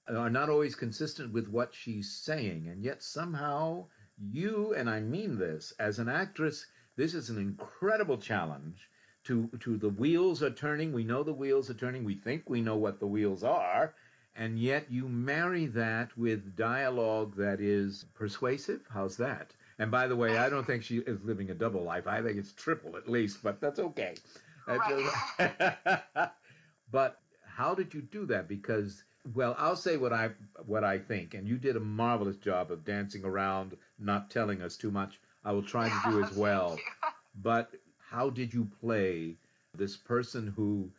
are 0.06 0.30
not 0.30 0.48
always 0.48 0.76
consistent 0.76 1.32
with 1.32 1.48
what 1.48 1.74
she's 1.74 2.12
saying. 2.12 2.68
And 2.68 2.84
yet 2.84 3.02
somehow 3.02 3.88
you, 4.18 4.72
and 4.74 4.88
I 4.88 5.00
mean 5.00 5.36
this, 5.36 5.72
as 5.80 5.98
an 5.98 6.08
actress, 6.08 6.64
this 6.96 7.14
is 7.14 7.30
an 7.30 7.38
incredible 7.38 8.18
challenge 8.18 8.88
to, 9.24 9.48
to 9.60 9.76
the 9.76 9.88
wheels 9.88 10.42
are 10.42 10.50
turning. 10.50 10.92
We 10.92 11.04
know 11.04 11.22
the 11.22 11.32
wheels 11.32 11.68
are 11.70 11.74
turning. 11.74 12.04
We 12.04 12.14
think 12.14 12.48
we 12.48 12.60
know 12.60 12.76
what 12.76 13.00
the 13.00 13.06
wheels 13.06 13.42
are. 13.42 13.94
And 14.34 14.58
yet 14.58 14.90
you 14.90 15.08
marry 15.08 15.66
that 15.66 16.16
with 16.16 16.56
dialogue 16.56 17.36
that 17.36 17.60
is 17.60 18.04
persuasive. 18.14 18.82
How's 18.92 19.16
that? 19.16 19.52
And 19.78 19.90
by 19.90 20.06
the 20.06 20.16
way, 20.16 20.38
I 20.38 20.48
don't 20.48 20.66
think 20.66 20.82
she 20.82 20.98
is 20.98 21.22
living 21.22 21.50
a 21.50 21.54
double 21.54 21.82
life. 21.82 22.06
I 22.06 22.22
think 22.22 22.36
it's 22.36 22.52
triple 22.52 22.96
at 22.96 23.08
least, 23.08 23.42
but 23.42 23.60
that's 23.60 23.78
okay. 23.78 24.14
Right. 24.66 25.08
but 26.90 27.20
how 27.44 27.74
did 27.74 27.94
you 27.94 28.02
do 28.02 28.26
that? 28.26 28.48
Because 28.48 29.04
well, 29.34 29.54
I'll 29.58 29.76
say 29.76 29.96
what 29.96 30.12
I 30.12 30.30
what 30.66 30.84
I 30.84 30.98
think, 30.98 31.34
and 31.34 31.46
you 31.48 31.58
did 31.58 31.76
a 31.76 31.80
marvelous 31.80 32.36
job 32.36 32.70
of 32.70 32.84
dancing 32.84 33.24
around, 33.24 33.76
not 33.98 34.30
telling 34.30 34.62
us 34.62 34.76
too 34.76 34.90
much. 34.90 35.18
I 35.46 35.52
will 35.52 35.62
try 35.62 35.88
to 35.88 36.10
do 36.10 36.24
as 36.24 36.32
well. 36.36 36.76
but 37.36 37.70
how 38.10 38.30
did 38.30 38.52
you 38.52 38.64
play 38.80 39.36
this 39.74 39.96
person 39.96 40.52
who 40.56 40.90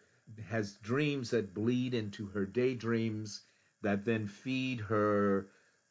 has 0.49 0.75
dreams 0.75 1.31
that 1.31 1.53
bleed 1.53 1.93
into 1.93 2.27
her 2.27 2.45
daydreams 2.45 3.41
that 3.81 4.05
then 4.05 4.25
feed 4.25 4.79
her, 4.79 5.47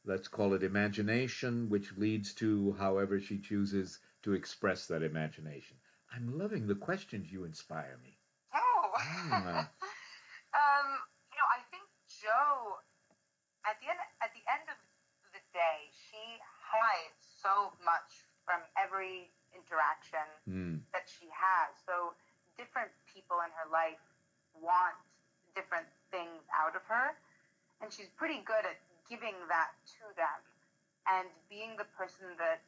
let's 0.07 0.29
call 0.29 0.55
it 0.55 0.63
imagination, 0.63 1.69
which 1.69 1.97
leads 1.99 2.33
to 2.35 2.73
however 2.79 3.21
she 3.21 3.39
chooses 3.39 3.99
to 4.23 4.33
express 4.33 4.87
that 4.87 5.03
imagination? 5.03 5.77
I'm 6.15 6.39
loving 6.39 6.67
the 6.67 6.75
questions 6.75 7.31
you 7.31 7.45
inspire 7.45 7.99
me. 8.03 8.17
Oh. 8.55 8.93
Mm. 8.97 9.33
um, 10.57 10.89
you 11.29 11.37
know, 11.37 11.49
I 11.53 11.61
think 11.71 11.85
Joe, 12.09 12.81
at 13.69 13.77
the 13.83 13.89
end, 13.91 14.01
at 14.23 14.33
the 14.33 14.45
end 14.49 14.65
of 14.73 14.79
the 15.35 15.45
day, 15.53 15.93
she 15.93 16.41
hides 16.41 17.21
so 17.43 17.73
much 17.85 18.26
every 18.97 19.29
interaction 19.53 20.25
mm. 20.49 20.81
that 20.97 21.05
she 21.05 21.29
has. 21.29 21.69
So 21.85 22.17
different 22.57 22.89
people 23.13 23.45
in 23.45 23.53
her 23.53 23.69
life 23.69 24.01
want 24.57 24.97
different 25.53 25.85
things 26.09 26.41
out 26.49 26.73
of 26.73 26.81
her, 26.89 27.13
and 27.85 27.93
she's 27.93 28.09
pretty 28.17 28.41
good 28.49 28.65
at 28.65 28.81
giving 29.05 29.37
that 29.53 29.77
to 30.01 30.05
them 30.17 30.41
and 31.07 31.29
being 31.53 31.77
the 31.77 31.85
person 31.93 32.25
that 32.41 32.65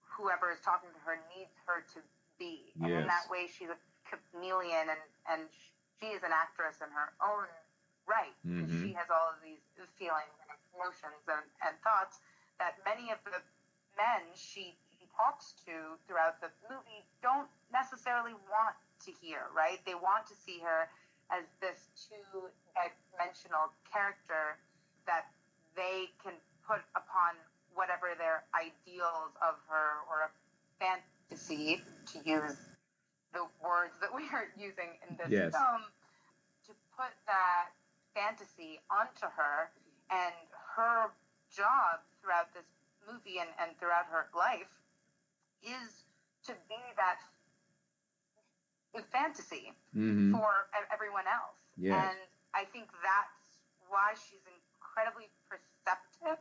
whoever 0.00 0.48
is 0.48 0.60
talking 0.64 0.88
to 0.88 1.00
her 1.04 1.20
needs 1.36 1.52
her 1.68 1.84
to 1.92 2.00
be. 2.40 2.72
Yes. 2.80 3.04
In 3.04 3.06
that 3.12 3.28
way, 3.28 3.44
she's 3.44 3.68
a 3.68 3.78
chameleon, 4.08 4.88
and 4.88 5.04
and 5.28 5.40
she 6.00 6.16
is 6.16 6.24
an 6.24 6.32
actress 6.32 6.80
in 6.80 6.88
her 6.96 7.12
own 7.20 7.48
right. 8.08 8.34
Mm-hmm. 8.40 8.72
She 8.80 8.96
has 8.96 9.06
all 9.12 9.36
of 9.36 9.38
these 9.44 9.60
feelings 10.00 10.36
and 10.48 10.56
emotions 10.72 11.22
and, 11.28 11.44
and 11.60 11.76
thoughts 11.84 12.18
that 12.56 12.80
many 12.88 13.12
of 13.12 13.20
the 13.28 13.38
men 13.94 14.24
she 14.34 14.74
talks 15.22 15.54
to 15.66 15.94
throughout 16.06 16.40
the 16.42 16.50
movie 16.66 17.06
don't 17.22 17.46
necessarily 17.70 18.34
want 18.50 18.74
to 19.06 19.14
hear, 19.22 19.46
right? 19.54 19.78
They 19.86 19.94
want 19.94 20.26
to 20.26 20.34
see 20.34 20.58
her 20.58 20.90
as 21.30 21.46
this 21.62 21.86
two 21.94 22.50
dimensional 22.74 23.70
character 23.86 24.58
that 25.06 25.30
they 25.78 26.10
can 26.22 26.34
put 26.66 26.82
upon 26.98 27.38
whatever 27.74 28.12
their 28.18 28.44
ideals 28.52 29.32
of 29.40 29.56
her 29.70 30.02
or 30.10 30.28
a 30.28 30.30
fantasy, 30.82 31.80
to 32.12 32.18
use 32.26 32.58
the 33.32 33.46
words 33.62 33.94
that 34.02 34.12
we 34.12 34.28
are 34.34 34.50
using 34.58 34.98
in 35.08 35.16
this 35.16 35.30
yes. 35.30 35.54
film, 35.54 35.82
to 36.66 36.72
put 36.92 37.14
that 37.24 37.72
fantasy 38.12 38.76
onto 38.90 39.24
her, 39.32 39.72
and 40.10 40.34
her 40.76 41.08
job 41.48 42.04
throughout 42.20 42.52
this 42.52 42.68
movie 43.08 43.40
and, 43.40 43.48
and 43.56 43.72
throughout 43.78 44.04
her 44.12 44.28
life 44.36 44.68
is 45.62 46.04
to 46.46 46.52
be 46.68 46.82
that 46.98 47.22
fantasy 49.10 49.72
mm-hmm. 49.96 50.34
for 50.36 50.68
everyone 50.92 51.24
else. 51.24 51.56
Yes. 51.80 51.96
And 51.96 52.18
I 52.52 52.68
think 52.68 52.92
that's 53.00 53.62
why 53.88 54.12
she's 54.18 54.44
incredibly 54.44 55.32
perceptive, 55.48 56.36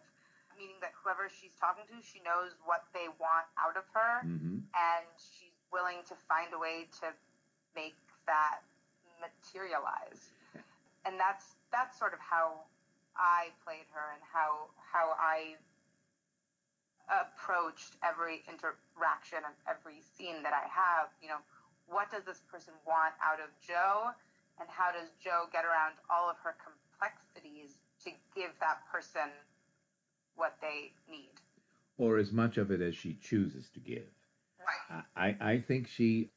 meaning 0.60 0.76
that 0.84 0.92
whoever 1.00 1.32
she's 1.32 1.56
talking 1.56 1.88
to, 1.88 1.96
she 2.04 2.20
knows 2.28 2.60
what 2.68 2.84
they 2.92 3.08
want 3.16 3.48
out 3.56 3.80
of 3.80 3.88
her, 3.96 4.28
mm-hmm. 4.28 4.68
and 4.76 5.08
she's 5.16 5.56
willing 5.72 6.04
to 6.12 6.16
find 6.28 6.52
a 6.52 6.60
way 6.60 6.92
to 7.00 7.16
make 7.72 7.96
that 8.28 8.60
materialize. 9.24 10.36
And 11.08 11.16
that's 11.18 11.56
that's 11.72 11.98
sort 11.98 12.14
of 12.14 12.20
how 12.20 12.68
I 13.16 13.56
played 13.64 13.88
her 13.96 14.12
and 14.14 14.22
how 14.22 14.70
how 14.78 15.16
I 15.18 15.56
approached 17.12 18.00
every 18.02 18.42
interaction 18.48 19.44
and 19.44 19.56
every 19.68 20.00
scene 20.00 20.42
that 20.44 20.56
I 20.56 20.66
have. 20.72 21.12
You 21.22 21.36
know, 21.36 21.44
what 21.88 22.10
does 22.10 22.24
this 22.24 22.40
person 22.48 22.74
want 22.88 23.14
out 23.20 23.44
of 23.44 23.52
Joe, 23.60 24.16
and 24.60 24.68
how 24.72 24.92
does 24.96 25.12
Joe 25.20 25.52
get 25.52 25.66
around 25.68 26.00
all 26.10 26.32
of 26.32 26.40
her 26.44 26.56
complexities 26.56 27.78
to 28.06 28.12
give 28.34 28.52
that 28.60 28.80
person 28.92 29.30
what 30.36 30.56
they 30.62 30.92
need, 31.10 31.36
or 31.98 32.18
as 32.18 32.32
much 32.32 32.58
of 32.58 32.72
it 32.72 32.82
as 32.82 32.96
she 32.96 33.18
chooses 33.22 33.70
to 33.74 33.80
give. 33.80 34.08
Right. 34.90 35.04
I, 35.16 35.36
I 35.40 35.60
think 35.60 35.88
she 35.88 36.32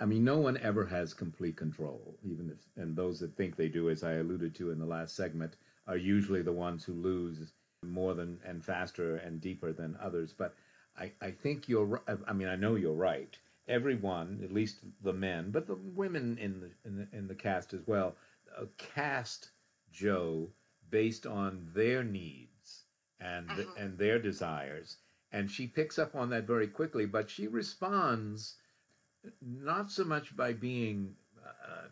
I 0.00 0.06
mean, 0.06 0.24
no 0.24 0.38
one 0.38 0.58
ever 0.58 0.84
has 0.86 1.14
complete 1.14 1.56
control, 1.56 2.16
even 2.24 2.50
if, 2.50 2.82
and 2.82 2.96
those 2.96 3.20
that 3.20 3.36
think 3.36 3.54
they 3.54 3.68
do, 3.68 3.90
as 3.90 4.02
I 4.02 4.14
alluded 4.14 4.54
to 4.56 4.72
in 4.72 4.78
the 4.80 4.86
last 4.86 5.14
segment, 5.14 5.54
are 5.86 5.96
usually 5.96 6.42
the 6.42 6.52
ones 6.52 6.82
who 6.84 6.94
lose 6.94 7.52
more 7.82 8.14
than 8.14 8.38
and 8.44 8.64
faster 8.64 9.16
and 9.16 9.40
deeper 9.40 9.72
than 9.72 9.96
others. 10.00 10.34
But 10.36 10.54
I, 10.98 11.12
I 11.20 11.30
think 11.30 11.68
you're, 11.68 12.02
I 12.26 12.32
mean, 12.32 12.48
I 12.48 12.56
know 12.56 12.74
you're 12.74 12.92
right. 12.92 13.36
Everyone, 13.68 14.40
at 14.42 14.52
least 14.52 14.78
the 15.02 15.12
men, 15.12 15.50
but 15.50 15.66
the 15.66 15.74
women 15.74 16.38
in 16.38 16.60
the 16.60 16.70
in 16.88 16.96
the, 16.96 17.16
in 17.16 17.28
the 17.28 17.34
cast 17.34 17.74
as 17.74 17.86
well, 17.86 18.16
uh, 18.58 18.64
cast 18.78 19.50
Joe 19.92 20.48
based 20.90 21.26
on 21.26 21.68
their 21.74 22.02
needs 22.02 22.84
and 23.20 23.50
uh-huh. 23.50 23.64
and 23.76 23.98
their 23.98 24.18
desires, 24.18 24.96
and 25.32 25.50
she 25.50 25.66
picks 25.66 25.98
up 25.98 26.14
on 26.14 26.30
that 26.30 26.46
very 26.46 26.66
quickly. 26.66 27.04
But 27.04 27.28
she 27.28 27.46
responds 27.46 28.54
not 29.42 29.90
so 29.90 30.04
much 30.04 30.34
by 30.34 30.54
being 30.54 31.14
uh, 31.44 31.88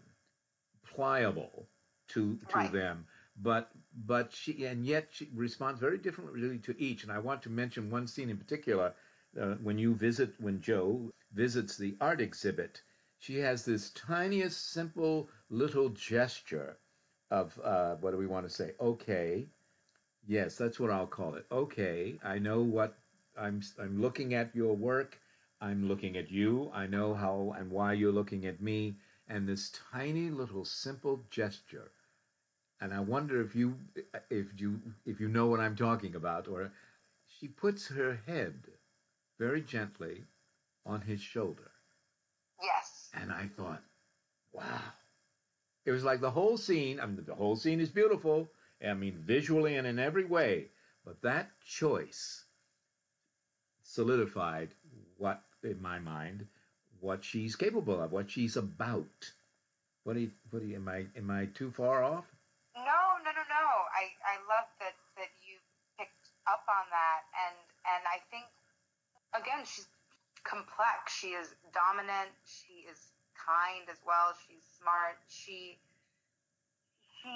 pliable 0.83 1.69
to 2.09 2.39
to 2.49 2.57
right. 2.57 2.73
them, 2.73 3.05
but 3.43 3.71
but 3.97 4.33
she 4.33 4.67
and 4.67 4.85
yet 4.87 5.09
she 5.11 5.31
responds 5.35 5.81
very 5.81 5.99
differently 5.99 6.59
to 6.59 6.81
each. 6.81 7.03
And 7.03 7.13
I 7.13 7.19
want 7.19 7.43
to 7.43 7.51
mention 7.51 7.91
one 7.91 8.07
scene 8.07 8.31
in 8.31 8.37
particular 8.37 8.95
uh, 9.41 9.55
when 9.63 9.79
you 9.79 9.95
visit 9.95 10.35
when 10.39 10.61
Joe 10.61 11.11
visits 11.33 11.77
the 11.77 11.97
art 12.01 12.21
exhibit. 12.21 12.83
She 13.19 13.39
has 13.39 13.65
this 13.65 13.91
tiniest, 13.91 14.71
simple 14.71 15.29
little 15.51 15.89
gesture 15.91 16.79
of 17.31 17.59
uh, 17.65 17.97
what 17.97 18.13
do 18.13 18.19
we 18.19 18.27
want 18.27 18.47
to 18.49 18.55
say? 18.55 18.73
Okay, 18.81 19.49
Yes, 20.27 20.57
that's 20.59 20.79
what 20.79 20.91
I'll 20.91 21.07
call 21.07 21.37
it. 21.37 21.47
Okay, 21.51 22.19
I 22.23 22.39
know 22.39 22.61
what 22.63 22.99
I'm. 23.37 23.63
I'm 23.79 24.01
looking 24.01 24.35
at 24.35 24.55
your 24.55 24.75
work. 24.77 25.19
I'm 25.61 25.89
looking 25.89 26.17
at 26.19 26.31
you. 26.31 26.71
I 26.75 26.87
know 26.87 27.15
how 27.15 27.55
and 27.57 27.71
why 27.71 27.95
you're 27.95 28.13
looking 28.13 28.45
at 28.47 28.61
me. 28.61 28.99
And 29.29 29.49
this 29.49 29.71
tiny 29.93 30.29
little 30.31 30.65
simple 30.67 31.25
gesture. 31.31 31.91
And 32.81 32.93
I 32.93 33.01
wonder 33.01 33.41
if 33.41 33.55
you, 33.55 33.77
if 34.31 34.47
you, 34.59 34.81
if 35.07 35.21
you 35.21 35.29
know 35.29 35.47
what 35.47 35.61
I'm 35.61 35.77
talking 35.77 36.15
about. 36.15 36.49
Or 36.49 36.71
she 37.39 37.49
puts 37.49 37.89
her 37.89 38.21
head 38.27 38.55
very 39.39 39.63
gently 39.63 40.25
on 40.85 41.01
his 41.01 41.21
shoulder. 41.21 41.71
Yes. 42.63 43.09
And 43.15 43.33
I 43.33 43.49
thought, 43.57 43.83
wow. 44.53 44.81
It 45.85 45.93
was 45.93 46.05
like 46.05 46.21
the 46.21 46.31
whole 46.31 46.57
scene. 46.57 47.01
I 47.01 47.07
mean, 47.07 47.25
the 47.27 47.35
whole 47.35 47.57
scene 47.57 47.81
is 47.81 47.91
beautiful. 47.91 48.49
I 48.87 48.95
mean, 48.95 49.23
visually 49.25 49.77
and 49.77 49.87
in 49.87 49.99
every 49.99 50.25
way. 50.25 50.67
But 51.05 51.23
that 51.23 51.51
choice 51.65 52.45
solidified 53.83 54.71
what, 55.17 55.43
in 55.63 55.81
my 55.81 55.99
mind, 55.99 56.47
what 57.01 57.25
she's 57.25 57.57
capable 57.57 58.03
of, 58.03 58.13
what 58.13 58.31
she's 58.31 58.57
about. 58.57 59.31
What 60.05 60.15
do 60.15 60.21
you, 60.21 60.31
what 60.51 60.63
do 60.63 60.69
you, 60.69 60.77
am 60.77 60.89
I, 60.89 61.07
am 61.17 61.31
I 61.31 61.47
too 61.47 61.71
far 61.71 62.03
off? 62.03 62.25
No, 62.75 62.83
no, 63.25 63.31
no, 63.31 63.45
no. 63.49 63.67
I, 63.95 64.11
I 64.27 64.37
love 64.51 64.69
that, 64.81 64.95
that 65.17 65.33
you 65.47 65.57
picked 65.99 66.29
up 66.51 66.65
on 66.71 66.87
that. 66.91 67.23
And, 67.35 67.57
and 67.97 68.03
I 68.07 68.19
think, 68.31 68.47
again, 69.35 69.63
she's 69.67 69.87
complex. 70.47 71.11
She 71.15 71.35
is 71.35 71.51
dominant. 71.75 72.31
She 72.47 72.87
is 72.87 72.99
kind 73.35 73.87
as 73.91 73.99
well. 74.07 74.35
She's 74.47 74.63
smart. 74.79 75.19
She, 75.29 75.79
she, 77.23 77.33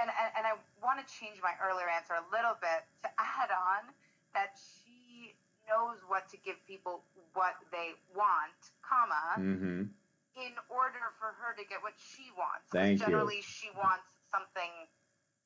and, 0.00 0.08
and, 0.12 0.28
and 0.36 0.44
I 0.44 0.54
want 0.84 1.00
to 1.00 1.06
change 1.08 1.40
my 1.40 1.56
earlier 1.64 1.88
answer 1.88 2.14
a 2.16 2.26
little 2.32 2.56
bit 2.60 2.84
to 3.04 3.08
add 3.16 3.50
on 3.52 3.88
that 4.36 4.52
she 4.56 5.32
knows 5.66 5.98
what 6.06 6.28
to 6.30 6.36
give 6.44 6.54
people 6.68 7.02
what 7.34 7.58
they 7.72 7.96
want, 8.14 8.54
comma, 8.86 9.34
Mm-hmm. 9.40 9.90
in 10.38 10.52
order 10.70 11.04
for 11.18 11.32
her 11.42 11.56
to 11.58 11.64
get 11.66 11.80
what 11.82 11.96
she 11.98 12.28
wants. 12.38 12.68
Thank 12.70 13.00
you. 13.00 13.08
generally, 13.08 13.40
she 13.42 13.72
wants 13.74 14.06
something 14.30 14.70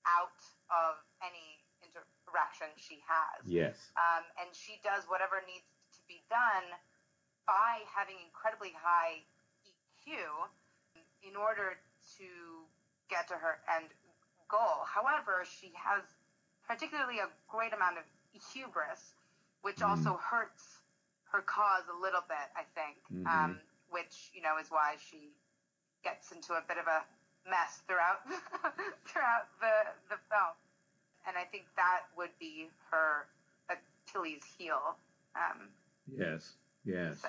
out 0.05 0.39
of 0.69 0.99
any 1.25 1.50
interaction 2.31 2.71
she 2.79 3.03
has. 3.11 3.43
Yes. 3.43 3.75
Um, 3.99 4.23
and 4.39 4.49
she 4.55 4.79
does 4.87 5.03
whatever 5.11 5.43
needs 5.43 5.67
to 5.99 6.01
be 6.07 6.23
done 6.31 6.67
by 7.47 7.83
having 7.91 8.15
incredibly 8.23 8.71
high 8.71 9.27
EQ 9.67 10.15
in 11.27 11.35
order 11.35 11.75
to 12.23 12.29
get 13.11 13.27
to 13.29 13.35
her 13.35 13.59
end 13.67 13.91
goal. 14.47 14.87
However, 14.87 15.43
she 15.43 15.75
has 15.75 16.07
particularly 16.67 17.19
a 17.19 17.27
great 17.51 17.75
amount 17.75 17.99
of 17.99 18.07
hubris, 18.55 19.15
which 19.63 19.83
also 19.83 20.17
hurts 20.23 20.79
her 21.35 21.43
cause 21.43 21.83
a 21.91 21.99
little 21.99 22.23
bit, 22.31 22.47
I 22.55 22.63
think, 22.75 23.03
Mhm. 23.11 23.27
um, 23.27 23.61
which, 23.91 24.31
you 24.33 24.43
know, 24.43 24.57
is 24.59 24.71
why 24.71 24.97
she 24.99 25.35
gets 26.03 26.31
into 26.33 26.55
a 26.55 26.63
bit 26.63 26.79
of 26.79 26.87
a 26.87 27.05
mess 27.47 27.83
throughout 27.87 28.23
throughout 29.07 29.47
the, 29.61 29.75
the 30.09 30.19
film. 30.31 30.55
And 31.27 31.37
I 31.37 31.45
think 31.45 31.65
that 31.77 32.03
would 32.17 32.31
be 32.39 32.69
her 32.91 33.27
Achilles 33.71 34.43
heel, 34.59 34.97
um, 35.37 35.69
Yes. 36.07 36.55
Yes. 36.85 37.25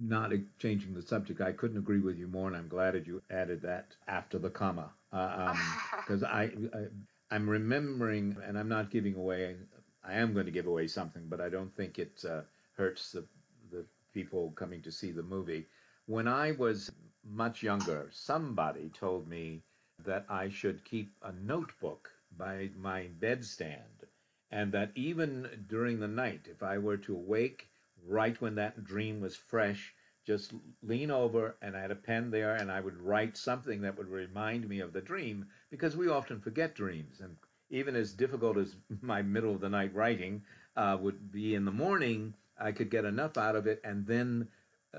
Not 0.00 0.32
changing 0.58 0.94
the 0.94 1.02
subject, 1.02 1.40
I 1.40 1.52
couldn't 1.52 1.78
agree 1.78 2.00
with 2.00 2.18
you 2.18 2.26
more, 2.26 2.48
and 2.48 2.56
I'm 2.56 2.68
glad 2.68 2.94
that 2.94 3.06
you 3.06 3.22
added 3.30 3.62
that 3.62 3.94
after 4.08 4.38
the 4.38 4.50
comma. 4.50 4.90
Because 5.96 6.24
I, 6.24 6.50
I, 6.74 6.86
I'm 7.30 7.48
remembering, 7.48 8.36
and 8.44 8.58
I'm 8.58 8.68
not 8.68 8.90
giving 8.90 9.14
away, 9.14 9.56
I 10.04 10.14
am 10.14 10.32
going 10.32 10.46
to 10.46 10.52
give 10.52 10.66
away 10.66 10.88
something, 10.88 11.22
but 11.28 11.40
I 11.40 11.48
don't 11.48 11.74
think 11.76 11.98
it 11.98 12.24
uh, 12.28 12.40
hurts 12.76 13.12
the, 13.12 13.24
the 13.70 13.84
people 14.12 14.50
coming 14.56 14.82
to 14.82 14.90
see 14.90 15.12
the 15.12 15.22
movie. 15.22 15.66
When 16.06 16.26
I 16.26 16.52
was 16.52 16.90
much 17.24 17.62
younger, 17.62 18.08
somebody 18.10 18.88
told 18.90 19.28
me 19.28 19.62
that 20.04 20.24
I 20.28 20.48
should 20.48 20.84
keep 20.84 21.12
a 21.22 21.32
notebook 21.32 22.10
by 22.36 22.70
my 22.76 23.08
bedstand, 23.20 24.06
and 24.50 24.72
that 24.72 24.92
even 24.94 25.64
during 25.68 26.00
the 26.00 26.08
night, 26.08 26.46
if 26.48 26.62
I 26.62 26.78
were 26.78 26.96
to 26.98 27.14
awake 27.14 27.68
right 28.06 28.40
when 28.40 28.54
that 28.56 28.84
dream 28.84 29.20
was 29.20 29.36
fresh, 29.36 29.94
just 30.24 30.52
lean 30.82 31.10
over 31.10 31.56
and 31.62 31.76
I 31.76 31.80
had 31.80 31.90
a 31.90 31.96
pen 31.96 32.30
there 32.30 32.54
and 32.54 32.70
I 32.70 32.80
would 32.80 33.00
write 33.00 33.36
something 33.36 33.82
that 33.82 33.96
would 33.98 34.08
remind 34.08 34.68
me 34.68 34.80
of 34.80 34.92
the 34.92 35.00
dream 35.00 35.46
because 35.70 35.96
we 35.96 36.08
often 36.08 36.40
forget 36.40 36.74
dreams. 36.74 37.20
And 37.20 37.36
even 37.70 37.96
as 37.96 38.12
difficult 38.12 38.56
as 38.56 38.76
my 39.00 39.22
middle 39.22 39.54
of 39.54 39.60
the 39.60 39.68
night 39.70 39.94
writing 39.94 40.44
uh, 40.76 40.98
would 41.00 41.30
be 41.32 41.54
in 41.54 41.64
the 41.64 41.72
morning, 41.72 42.34
I 42.58 42.72
could 42.72 42.90
get 42.90 43.04
enough 43.04 43.36
out 43.36 43.56
of 43.56 43.66
it 43.66 43.80
and 43.84 44.06
then 44.06 44.48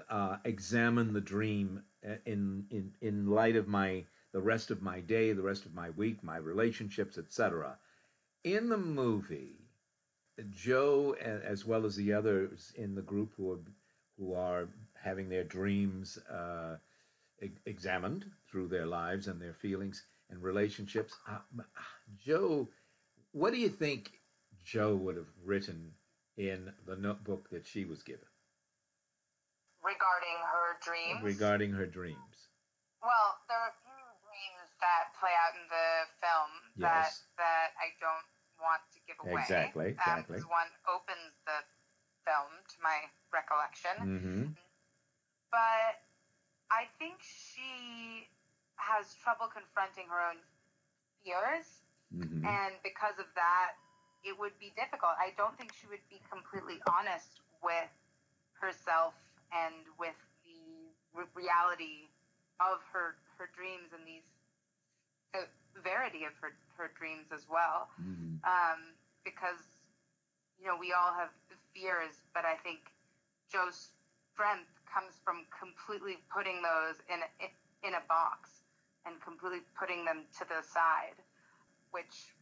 uh, 0.10 0.38
examine 0.44 1.14
the 1.14 1.22
dream 1.22 1.84
in, 2.26 2.66
in, 2.70 2.94
in 3.02 3.28
light 3.28 3.56
of 3.56 3.68
my 3.68 4.06
the 4.34 4.42
rest 4.42 4.72
of 4.72 4.82
my 4.82 5.00
day, 5.00 5.32
the 5.34 5.42
rest 5.42 5.66
of 5.66 5.74
my 5.74 5.90
week, 5.92 6.24
my 6.24 6.38
relationships, 6.38 7.18
etc. 7.18 7.78
In 8.44 8.68
the 8.70 8.78
movie, 8.78 9.56
Joe, 10.50 11.16
as 11.22 11.66
well 11.66 11.86
as 11.86 11.96
the 11.96 12.14
others 12.14 12.74
in 12.76 12.96
the 12.96 13.02
group 13.02 13.32
who 13.38 13.52
are 13.54 13.60
who 14.18 14.34
are 14.34 14.68
having 15.02 15.30
their 15.30 15.44
dreams 15.44 16.18
uh, 16.30 16.78
e- 17.42 17.50
examined 17.66 18.26
through 18.50 18.68
their 18.68 18.86
lives 18.86 19.28
and 19.28 19.42
their 19.42 19.54
feelings 19.54 20.04
and 20.30 20.42
relationships. 20.44 21.14
Uh, 21.28 21.38
Joe, 22.18 22.68
what 23.32 23.54
do 23.54 23.60
you 23.60 23.70
think 23.70 24.12
Joe 24.64 24.96
would 24.96 25.16
have 25.16 25.30
written 25.44 25.94
in 26.38 26.72
the 26.86 26.96
notebook 26.96 27.50
that 27.52 27.66
she 27.66 27.86
was 27.86 28.02
given 28.04 28.26
Regarding 29.84 30.40
her 30.48 30.78
dreams. 30.82 31.22
regarding 31.24 31.72
her 31.74 31.86
dreams? 31.86 32.50
Well, 33.02 33.30
there 33.50 33.58
are 33.60 33.68
a 33.70 33.80
few 33.84 34.04
dreams 34.24 34.70
that 34.80 35.12
play 35.24 35.32
out 35.40 35.56
in 35.56 35.64
the 35.72 35.88
film 36.20 36.52
Yes. 36.76 37.24
that 37.40 37.40
that 37.40 37.70
I 37.80 37.96
don't 38.04 38.28
want 38.60 38.84
to 38.92 39.00
give 39.08 39.16
away. 39.24 39.40
Exactly, 39.40 39.96
Um, 39.96 40.20
exactly. 40.20 40.36
'cause 40.36 40.48
one 40.52 40.68
opens 40.84 41.40
the 41.48 41.64
film 42.28 42.52
to 42.68 42.82
my 42.84 43.08
recollection, 43.32 43.96
Mm-hmm. 44.04 44.52
but 45.52 46.04
I 46.72 46.88
think 47.00 47.22
she 47.24 48.28
has 48.76 49.16
trouble 49.16 49.48
confronting 49.48 50.08
her 50.10 50.20
own 50.20 50.44
fears, 51.24 51.84
Mm-hmm. 52.14 52.46
and 52.46 52.82
because 52.84 53.18
of 53.18 53.34
that, 53.36 53.80
it 54.24 54.38
would 54.38 54.58
be 54.60 54.72
difficult. 54.76 55.16
I 55.18 55.32
don't 55.32 55.58
think 55.58 55.74
she 55.74 55.88
would 55.88 56.04
be 56.10 56.20
completely 56.30 56.82
honest 56.88 57.40
with 57.64 57.90
herself 58.60 59.16
and 59.52 59.88
with 59.98 60.16
the 60.44 60.94
re- 61.14 61.32
reality 61.34 62.10
of 62.60 62.84
her 62.94 63.16
her 63.38 63.48
dreams 63.48 63.92
and 63.94 64.06
these 64.08 64.24
the 65.34 65.50
verity 65.82 66.24
of 66.24 66.34
her 66.40 66.54
her 66.78 66.90
dreams 66.98 67.34
as 67.34 67.46
well. 67.50 67.90
Mm-hmm. 68.00 68.42
Um, 68.46 68.80
because 69.26 69.62
you 70.62 70.70
know 70.70 70.78
we 70.80 70.94
all 70.94 71.14
have 71.14 71.34
fears, 71.74 72.22
but 72.34 72.46
I 72.46 72.56
think 72.62 72.94
Joe's 73.52 73.90
strength 74.34 74.70
comes 74.90 75.18
from 75.26 75.46
completely 75.54 76.22
putting 76.30 76.62
those 76.62 77.02
in 77.10 77.22
a, 77.22 77.50
in 77.86 77.94
a 77.98 78.04
box 78.06 78.62
and 79.06 79.20
completely 79.22 79.66
putting 79.78 80.06
them 80.06 80.26
to 80.40 80.44
the 80.46 80.62
side, 80.62 81.18
which 81.92 82.34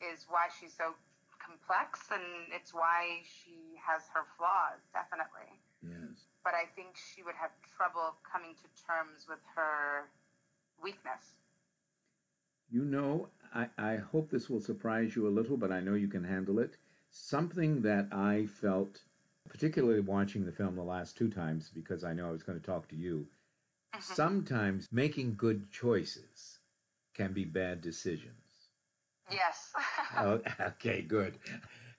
is 0.00 0.26
why 0.28 0.48
she's 0.56 0.74
so 0.74 0.96
complex 1.38 2.10
and 2.12 2.52
it's 2.52 2.74
why 2.74 3.24
she 3.24 3.78
has 3.80 4.04
her 4.12 4.26
flaws, 4.36 4.82
definitely. 4.92 5.48
Yes. 5.80 6.28
But 6.42 6.52
I 6.52 6.68
think 6.74 6.96
she 6.96 7.22
would 7.22 7.38
have 7.38 7.54
trouble 7.76 8.18
coming 8.26 8.52
to 8.58 8.66
terms 8.84 9.24
with 9.28 9.40
her 9.54 10.10
weakness. 10.82 11.38
You 12.70 12.84
know, 12.84 13.28
I, 13.54 13.68
I 13.76 13.96
hope 13.96 14.30
this 14.30 14.48
will 14.48 14.60
surprise 14.60 15.14
you 15.14 15.26
a 15.26 15.30
little, 15.30 15.56
but 15.56 15.70
I 15.72 15.80
know 15.80 15.94
you 15.94 16.08
can 16.08 16.24
handle 16.24 16.58
it. 16.60 16.76
Something 17.10 17.82
that 17.82 18.08
I 18.12 18.46
felt, 18.46 19.02
particularly 19.48 20.00
watching 20.00 20.44
the 20.44 20.52
film 20.52 20.76
the 20.76 20.82
last 20.82 21.16
two 21.16 21.28
times, 21.28 21.70
because 21.70 22.04
I 22.04 22.12
know 22.14 22.28
I 22.28 22.32
was 22.32 22.42
going 22.42 22.58
to 22.60 22.64
talk 22.66 22.88
to 22.88 22.96
you, 22.96 23.26
sometimes 23.98 24.88
making 24.92 25.36
good 25.36 25.70
choices 25.70 26.58
can 27.14 27.32
be 27.32 27.44
bad 27.44 27.80
decisions. 27.82 28.68
Yes. 29.30 29.72
Oh, 30.16 30.40
okay, 30.60 31.02
good. 31.02 31.38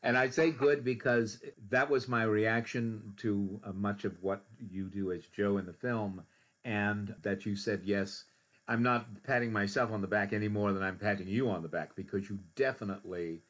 And 0.04 0.18
I 0.18 0.30
say 0.30 0.52
good 0.52 0.84
because 0.84 1.40
that 1.70 1.90
was 1.90 2.08
my 2.08 2.24
reaction 2.24 3.14
to 3.18 3.60
uh, 3.64 3.72
much 3.74 4.04
of 4.06 4.22
what 4.24 4.44
you 4.72 4.86
do 4.90 5.12
as 5.12 5.26
Joe 5.28 5.58
in 5.58 5.66
the 5.66 5.74
film, 5.74 6.24
and 6.66 7.16
that 7.22 7.46
you 7.46 7.56
said 7.56 7.82
yes. 7.84 8.26
I'm 8.70 8.84
not 8.84 9.24
patting 9.24 9.52
myself 9.52 9.92
on 9.92 10.02
the 10.02 10.08
back 10.08 10.32
any 10.32 10.48
more 10.48 10.72
than 10.74 10.84
I'm 10.84 10.98
patting 10.98 11.28
you 11.28 11.50
on 11.50 11.64
the 11.64 11.68
back 11.68 11.96
because 11.96 12.30
you 12.30 12.40
definitely 12.56 13.42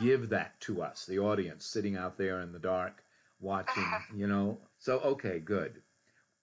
give 0.00 0.30
that 0.30 0.58
to 0.60 0.82
us, 0.82 1.04
the 1.06 1.18
audience 1.18 1.66
sitting 1.66 1.96
out 1.96 2.16
there 2.16 2.40
in 2.40 2.52
the 2.52 2.58
dark 2.58 3.04
watching, 3.40 3.84
you 4.16 4.26
know. 4.26 4.58
So, 4.78 4.98
okay, 5.00 5.38
good. 5.38 5.82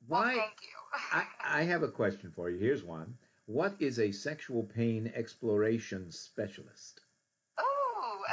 Why? 0.08 0.20
Well, 0.20 0.30
thank 0.30 0.62
you. 0.62 0.68
I, 1.44 1.62
I 1.62 1.64
have 1.64 1.84
a 1.84 1.88
question 1.88 2.32
for 2.36 2.50
you. 2.50 2.58
Here's 2.58 2.84
one. 2.84 3.16
What 3.48 3.76
is 3.80 4.00
a 4.00 4.12
sexual 4.12 4.64
pain 4.64 5.12
exploration 5.16 6.12
specialist? 6.12 7.02
Ooh, 7.60 8.24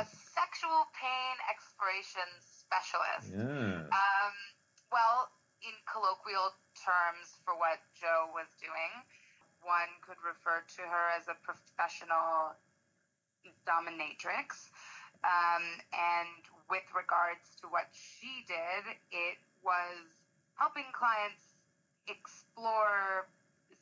relations 1.98 2.42
specialist. 2.44 3.32
Yeah. 3.34 3.88
Um, 3.90 4.34
well, 4.92 5.28
in 5.62 5.74
colloquial 5.90 6.54
terms, 6.78 7.38
for 7.44 7.58
what 7.58 7.82
Joe 7.98 8.30
was 8.34 8.46
doing, 8.62 8.92
one 9.62 9.90
could 10.02 10.20
refer 10.22 10.62
to 10.76 10.82
her 10.82 11.06
as 11.16 11.28
a 11.28 11.36
professional 11.42 12.54
dominatrix. 13.66 14.70
Um, 15.26 15.64
and 15.90 16.42
with 16.70 16.86
regards 16.94 17.58
to 17.62 17.66
what 17.68 17.90
she 17.90 18.46
did, 18.46 18.84
it 19.10 19.38
was 19.64 20.06
helping 20.54 20.86
clients 20.94 21.58
explore 22.06 23.26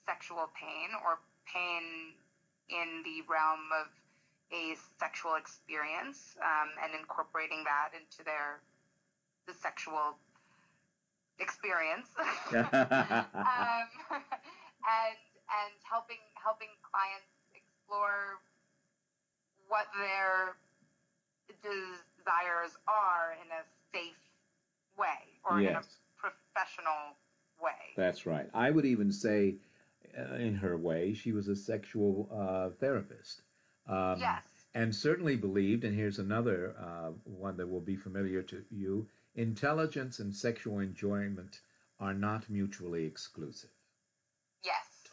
sexual 0.05 0.49
pain 0.55 0.95
or 1.05 1.19
pain 1.45 2.15
in 2.69 3.03
the 3.05 3.23
realm 3.29 3.71
of 3.75 3.89
a 4.53 4.79
sexual 4.99 5.35
experience 5.35 6.37
um, 6.39 6.71
and 6.83 6.95
incorporating 6.95 7.65
that 7.65 7.91
into 7.95 8.23
their 8.25 8.63
the 9.47 9.55
sexual 9.55 10.19
experience 11.39 12.09
um, 12.55 13.87
and 14.87 15.19
and 15.51 15.73
helping 15.83 16.21
helping 16.35 16.69
clients 16.83 17.31
explore 17.55 18.41
what 19.69 19.87
their 19.99 20.57
desires 21.63 22.77
are 22.87 23.35
in 23.43 23.49
a 23.51 23.63
safe 23.93 24.19
way 24.99 25.39
or 25.45 25.61
Yes. 25.61 25.71
in 25.71 25.77
a 25.77 25.85
professional 26.17 27.17
way. 27.61 27.95
That's 27.97 28.27
right. 28.27 28.49
I 28.55 28.71
would 28.71 28.85
even 28.85 29.11
say, 29.13 29.57
uh, 30.17 30.35
in 30.35 30.55
her 30.57 30.77
way, 30.77 31.15
she 31.15 31.33
was 31.33 31.49
a 31.49 31.57
sexual 31.57 32.29
uh, 32.33 32.71
therapist. 32.79 33.43
Um, 33.87 34.19
Yes. 34.21 34.43
And 34.75 34.95
certainly 34.95 35.37
believed, 35.37 35.85
and 35.85 35.95
here's 35.97 36.19
another 36.19 36.75
uh, 36.79 37.11
one 37.25 37.57
that 37.57 37.67
will 37.67 37.81
be 37.81 37.97
familiar 37.97 38.43
to 38.43 38.63
you 38.71 39.09
intelligence 39.35 40.19
and 40.19 40.35
sexual 40.35 40.81
enjoyment 40.81 41.61
are 41.99 42.15
not 42.15 42.49
mutually 42.51 43.05
exclusive. 43.05 43.71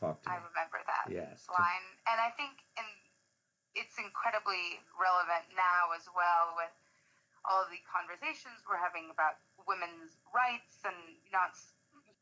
Talk 0.04 0.20
I 0.28 0.36
remember 0.36 0.84
that 0.84 1.08
Yes. 1.08 1.48
line, 1.48 1.88
and 2.12 2.20
I 2.20 2.28
think 2.36 2.60
in, 2.76 2.84
it's 3.72 3.96
incredibly 3.98 4.84
relevant 5.00 5.48
now 5.56 5.96
as 5.96 6.10
well 6.12 6.60
with 6.60 6.76
all 7.48 7.63
the 7.72 7.80
conversations 7.88 8.63
we're 8.68 8.80
having 8.80 9.08
about 9.12 9.39
women's 9.63 10.20
rights 10.36 10.84
and 10.84 10.96
not 11.32 11.56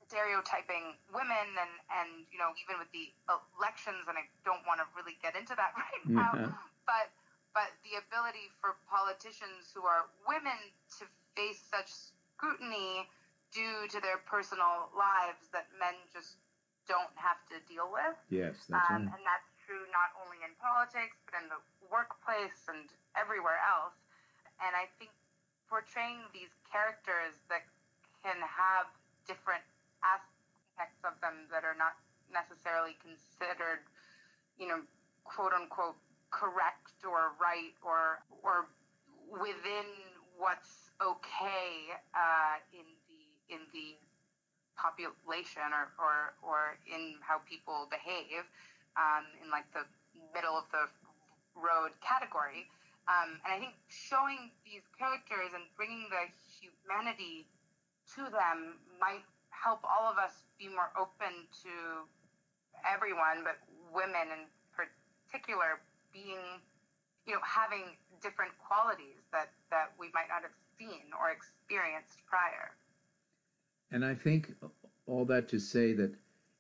stereotyping 0.06 0.94
women, 1.10 1.58
and 1.58 1.74
and 1.89 2.10
you 2.30 2.38
know 2.38 2.54
even 2.62 2.78
with 2.78 2.91
the 2.94 3.10
elections, 3.58 4.06
and 4.08 4.13
I 4.17 4.30
don't 4.46 4.62
want 4.70 4.78
to 4.78 4.86
really 4.94 5.17
get 5.22 5.34
into 5.36 5.56
that 5.58 5.74
right 5.82 6.06
now, 6.06 6.38
Mhm. 6.38 6.54
but 6.86 7.10
but 7.54 7.74
the 7.82 7.98
ability 7.98 8.54
for 8.62 8.78
politicians 8.86 9.74
who 9.74 9.86
are 9.89 10.06
women 10.28 10.72
to 11.02 11.10
face 11.36 11.60
such 11.60 11.89
scrutiny 11.89 13.10
due 13.52 13.88
to 13.89 14.00
their 14.00 14.17
personal 14.20 14.89
lives 14.96 15.50
that 15.50 15.67
men 15.80 15.96
just 16.13 16.38
don't 16.91 17.15
have 17.15 17.39
to 17.47 17.63
deal 17.71 17.88
with. 17.88 18.19
Yes, 18.27 18.67
that's 18.67 18.84
Um, 18.91 19.08
right. 19.08 19.15
and 19.15 19.23
that's 19.23 19.47
true 19.63 19.88
not 19.95 20.12
only 20.19 20.43
in 20.43 20.51
politics, 20.60 21.15
but 21.23 21.39
in 21.39 21.47
the 21.47 21.62
workplace 21.88 22.67
and 22.67 22.91
everywhere 23.15 23.60
else. 23.63 23.95
And 24.60 24.75
I 24.75 24.91
think 24.99 25.12
portraying 25.71 26.19
these 26.36 26.51
characters 26.67 27.39
that 27.47 27.63
can 28.23 28.36
have 28.43 28.91
different 29.25 29.63
aspects 30.04 30.99
of 31.08 31.15
them 31.23 31.47
that 31.49 31.63
are 31.63 31.75
not 31.80 31.95
necessarily 32.27 32.99
considered, 32.99 33.88
you 34.60 34.67
know, 34.67 34.84
quote 35.23 35.54
unquote 35.54 35.95
correct 36.30 37.04
or 37.08 37.32
right 37.39 37.75
or 37.82 38.19
or 38.43 38.67
within 39.32 39.88
what's 40.38 40.91
okay 40.99 41.95
uh, 42.15 42.56
in 42.73 42.86
the 43.08 43.56
in 43.56 43.62
the 43.71 43.95
population 44.82 45.70
or, 45.70 45.94
or, 46.02 46.34
or 46.41 46.60
in 46.89 47.22
how 47.22 47.38
people 47.46 47.86
behave 47.94 48.41
um, 48.98 49.30
in 49.38 49.54
like 49.54 49.70
the 49.78 49.86
middle 50.34 50.58
of 50.58 50.65
the 50.74 50.89
road 51.54 51.94
category. 52.02 52.65
Um, 53.06 53.38
and 53.46 53.54
I 53.54 53.58
think 53.62 53.78
showing 53.89 54.50
these 54.65 54.86
characters 54.98 55.54
and 55.54 55.65
bringing 55.78 56.10
the 56.10 56.26
humanity 56.58 57.46
to 58.17 58.26
them 58.34 58.82
might 58.98 59.26
help 59.54 59.86
all 59.86 60.10
of 60.10 60.17
us 60.17 60.41
be 60.58 60.65
more 60.70 60.89
open 60.98 61.46
to 61.62 61.74
everyone, 62.82 63.46
but 63.46 63.62
women 63.94 64.34
in 64.34 64.44
particular 64.74 65.78
being, 66.10 66.62
you 67.30 67.38
know, 67.38 67.44
having 67.46 67.98
different 68.22 68.54
qualities 68.58 69.22
that, 69.34 69.54
that 69.70 69.94
we 69.98 70.10
might 70.13 70.30
not 70.30 70.41
have 70.41 70.56
seen 70.78 71.13
or 71.17 71.30
experienced 71.30 72.22
prior. 72.26 72.74
And 73.91 74.06
I 74.06 74.15
think 74.15 74.54
all 75.06 75.25
that 75.25 75.49
to 75.49 75.60
say 75.60 75.93
that 75.93 76.15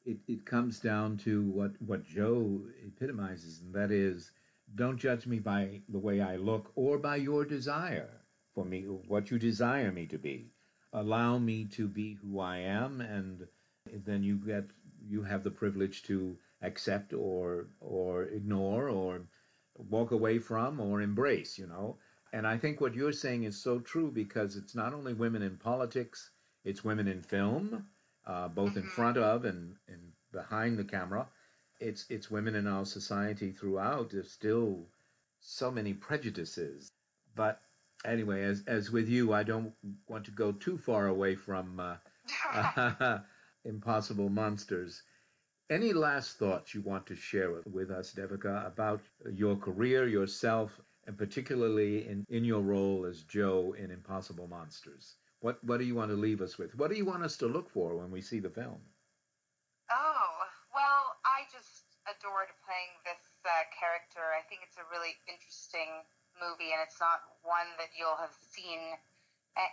it, 0.05 0.17
it 0.27 0.45
comes 0.45 0.79
down 0.79 1.17
to 1.19 1.43
what, 1.43 1.71
what 1.81 2.03
Joe 2.03 2.61
epitomizes, 2.85 3.61
and 3.61 3.73
that 3.73 3.91
is 3.91 4.31
don't 4.75 4.97
judge 4.97 5.27
me 5.27 5.39
by 5.39 5.81
the 5.89 5.99
way 5.99 6.21
I 6.21 6.35
look 6.37 6.71
or 6.75 6.97
by 6.97 7.17
your 7.17 7.45
desire 7.45 8.09
for 8.53 8.65
me, 8.65 8.81
what 8.83 9.31
you 9.31 9.39
desire 9.39 9.91
me 9.91 10.05
to 10.07 10.17
be. 10.17 10.51
Allow 10.93 11.37
me 11.37 11.65
to 11.65 11.87
be 11.87 12.15
who 12.15 12.39
I 12.39 12.57
am, 12.57 12.99
and 12.99 13.47
then 14.05 14.23
you 14.23 14.35
get 14.35 14.65
you 15.07 15.23
have 15.23 15.43
the 15.43 15.51
privilege 15.51 16.03
to 16.03 16.37
accept 16.61 17.13
or 17.13 17.67
or 17.79 18.23
ignore 18.23 18.89
or 18.89 19.21
walk 19.77 20.11
away 20.11 20.39
from 20.39 20.79
or 20.81 21.01
embrace, 21.01 21.57
you 21.57 21.67
know. 21.67 21.97
And 22.33 22.45
I 22.45 22.57
think 22.57 22.81
what 22.81 22.95
you're 22.95 23.13
saying 23.13 23.43
is 23.43 23.61
so 23.61 23.79
true 23.79 24.11
because 24.11 24.57
it's 24.57 24.75
not 24.75 24.93
only 24.93 25.13
women 25.13 25.41
in 25.41 25.57
politics, 25.57 26.31
it's 26.63 26.83
women 26.83 27.07
in 27.07 27.21
film, 27.21 27.85
uh, 28.25 28.47
both 28.47 28.77
in 28.77 28.83
front 28.83 29.17
of 29.17 29.45
and, 29.45 29.75
and 29.87 30.13
behind 30.31 30.77
the 30.77 30.83
camera. 30.83 31.27
It's 31.79 32.05
it's 32.09 32.29
women 32.29 32.55
in 32.55 32.67
our 32.67 32.85
society 32.85 33.51
throughout. 33.51 34.11
There's 34.11 34.31
still 34.31 34.87
so 35.39 35.71
many 35.71 35.93
prejudices. 35.93 36.91
But 37.35 37.61
anyway, 38.05 38.43
as 38.43 38.63
as 38.67 38.91
with 38.91 39.09
you, 39.09 39.33
I 39.33 39.43
don't 39.43 39.73
want 40.07 40.25
to 40.25 40.31
go 40.31 40.51
too 40.51 40.77
far 40.77 41.07
away 41.07 41.35
from 41.35 41.79
uh, 41.79 43.19
Impossible 43.65 44.29
Monsters. 44.29 45.01
Any 45.69 45.93
last 45.93 46.37
thoughts 46.37 46.75
you 46.75 46.81
want 46.81 47.07
to 47.07 47.15
share 47.15 47.51
with, 47.51 47.65
with 47.65 47.91
us, 47.91 48.13
Devika, 48.13 48.67
about 48.67 49.01
your 49.31 49.55
career, 49.55 50.07
yourself, 50.07 50.81
and 51.07 51.17
particularly 51.17 52.07
in, 52.07 52.25
in 52.29 52.43
your 52.43 52.61
role 52.61 53.05
as 53.05 53.23
Joe 53.23 53.73
in 53.77 53.89
Impossible 53.89 54.47
Monsters? 54.47 55.15
What 55.41 55.57
what 55.65 55.77
do 55.81 55.85
you 55.85 55.95
want 55.97 56.09
to 56.13 56.17
leave 56.17 56.41
us 56.41 56.57
with? 56.57 56.73
What 56.77 56.89
do 56.93 56.95
you 56.95 57.05
want 57.05 57.23
us 57.25 57.35
to 57.41 57.47
look 57.49 57.69
for 57.69 57.97
when 57.97 58.09
we 58.13 58.21
see 58.21 58.39
the 58.39 58.49
film? 58.53 58.77
Oh, 59.89 60.33
well, 60.73 61.17
I 61.25 61.49
just 61.51 61.89
adored 62.05 62.53
playing 62.63 62.93
this 63.03 63.21
uh, 63.43 63.65
character. 63.73 64.21
I 64.37 64.45
think 64.47 64.61
it's 64.63 64.77
a 64.77 64.85
really 64.93 65.17
interesting 65.27 66.05
movie, 66.39 66.71
and 66.71 66.79
it's 66.85 67.01
not 67.01 67.25
one 67.43 67.67
that 67.81 67.89
you'll 67.97 68.17
have 68.21 68.33
seen 68.53 68.79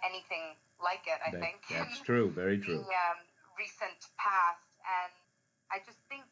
anything 0.02 0.56
like 0.82 1.04
it, 1.06 1.20
I 1.22 1.30
That- 1.36 1.40
think. 1.44 1.60
That's 1.70 2.00
true, 2.08 2.32
very 2.32 2.58
true. 2.58 2.82
the 2.82 2.88
um, 3.12 3.20
recent 3.60 4.08
past. 4.18 4.64
And 4.82 5.12
I 5.70 5.78
just 5.84 6.00
think 6.08 6.26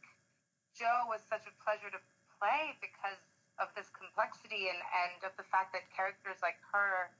Joe 0.74 1.06
was 1.12 1.20
such 1.28 1.44
a 1.46 1.54
pleasure 1.62 1.92
to 1.92 2.00
play 2.40 2.74
because 2.82 3.20
of 3.60 3.68
this 3.76 3.88
complexity 3.92 4.68
and, 4.68 4.80
and 4.80 5.16
of 5.24 5.32
the 5.36 5.46
fact 5.48 5.72
that 5.76 5.86
characters 5.94 6.40
like 6.42 6.58
her 6.72 7.12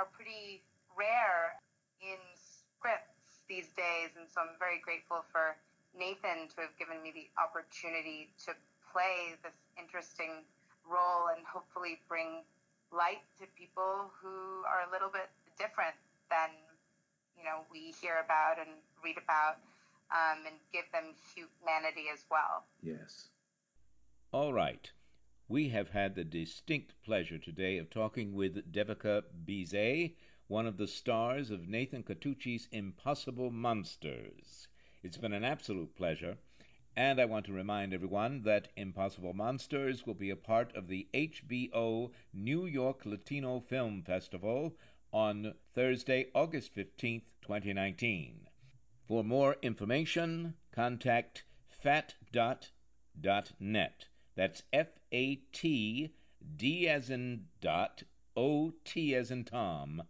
are 0.00 0.08
pretty 0.16 0.62
rare 0.98 1.58
in 2.00 2.18
scripts 2.36 3.44
these 3.48 3.68
days. 3.76 4.14
And 4.18 4.26
so 4.28 4.42
I'm 4.42 4.56
very 4.58 4.80
grateful 4.80 5.24
for 5.30 5.56
Nathan 5.96 6.48
to 6.56 6.66
have 6.66 6.74
given 6.78 7.02
me 7.02 7.12
the 7.12 7.28
opportunity 7.36 8.32
to 8.48 8.56
play 8.92 9.36
this 9.44 9.56
interesting 9.78 10.44
role 10.84 11.32
and 11.32 11.44
hopefully 11.46 12.00
bring 12.08 12.42
light 12.92 13.24
to 13.40 13.46
people 13.56 14.12
who 14.20 14.64
are 14.68 14.84
a 14.84 14.90
little 14.92 15.08
bit 15.08 15.30
different 15.56 15.96
than 16.28 16.52
you 17.38 17.44
know 17.44 17.64
we 17.72 17.94
hear 18.02 18.20
about 18.20 18.60
and 18.60 18.68
read 19.00 19.16
about 19.16 19.56
um, 20.12 20.44
and 20.44 20.56
give 20.72 20.84
them 20.92 21.16
humanity 21.32 22.12
as 22.12 22.24
well 22.28 22.64
Yes. 22.82 23.28
All 24.32 24.52
right. 24.52 24.90
We 25.46 25.68
have 25.68 25.90
had 25.90 26.14
the 26.14 26.24
distinct 26.24 26.94
pleasure 27.04 27.38
today 27.38 27.78
of 27.78 27.90
talking 27.90 28.32
with 28.34 28.72
Devika 28.72 29.22
Bhise, 29.46 30.14
one 30.48 30.66
of 30.66 30.76
the 30.76 30.88
stars 30.88 31.50
of 31.50 31.68
Nathan 31.68 32.02
Catucci's 32.02 32.68
Impossible 32.72 33.50
Monsters. 33.50 34.66
It's 35.02 35.16
been 35.16 35.32
an 35.32 35.44
absolute 35.44 35.94
pleasure, 35.94 36.36
and 36.96 37.20
I 37.20 37.24
want 37.24 37.46
to 37.46 37.52
remind 37.52 37.94
everyone 37.94 38.42
that 38.42 38.68
Impossible 38.76 39.34
Monsters 39.34 40.04
will 40.04 40.14
be 40.14 40.30
a 40.30 40.36
part 40.36 40.74
of 40.74 40.88
the 40.88 41.08
HBO 41.14 42.10
New 42.34 42.66
York 42.66 43.06
Latino 43.06 43.60
Film 43.60 44.02
Festival 44.02 44.76
on 45.12 45.54
Thursday, 45.74 46.26
August 46.34 46.74
15th, 46.74 47.22
2019. 47.40 48.48
For 49.06 49.22
more 49.22 49.56
information, 49.62 50.54
contact 50.72 51.44
fatdot.net. 51.84 52.70
That's 54.34 54.62
F 54.72 54.88
A 55.12 55.36
T 55.36 56.14
D 56.56 56.88
as 56.88 57.10
in 57.10 57.46
dot 57.60 58.02
O 58.36 58.72
T 58.84 59.14
as 59.14 59.30
in 59.30 59.44
Tom 59.44 60.02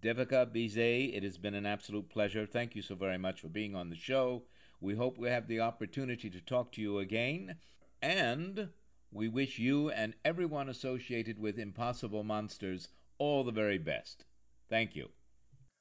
Devika 0.00 0.46
Bhise, 0.46 1.16
it 1.16 1.22
has 1.22 1.38
been 1.38 1.54
an 1.54 1.66
absolute 1.66 2.08
pleasure. 2.08 2.46
Thank 2.46 2.76
you 2.76 2.82
so 2.82 2.94
very 2.94 3.18
much 3.18 3.40
for 3.40 3.48
being 3.48 3.74
on 3.74 3.90
the 3.90 3.96
show. 3.96 4.44
We 4.80 4.94
hope 4.94 5.18
we 5.18 5.28
have 5.28 5.48
the 5.48 5.60
opportunity 5.60 6.30
to 6.30 6.40
talk 6.40 6.72
to 6.72 6.80
you 6.80 6.98
again. 6.98 7.56
And 8.00 8.68
we 9.10 9.28
wish 9.28 9.58
you 9.58 9.90
and 9.90 10.14
everyone 10.24 10.68
associated 10.68 11.38
with 11.38 11.58
Impossible 11.58 12.22
Monsters 12.22 12.88
all 13.18 13.42
the 13.42 13.50
very 13.50 13.78
best. 13.78 14.24
Thank 14.70 14.94
you. 14.94 15.08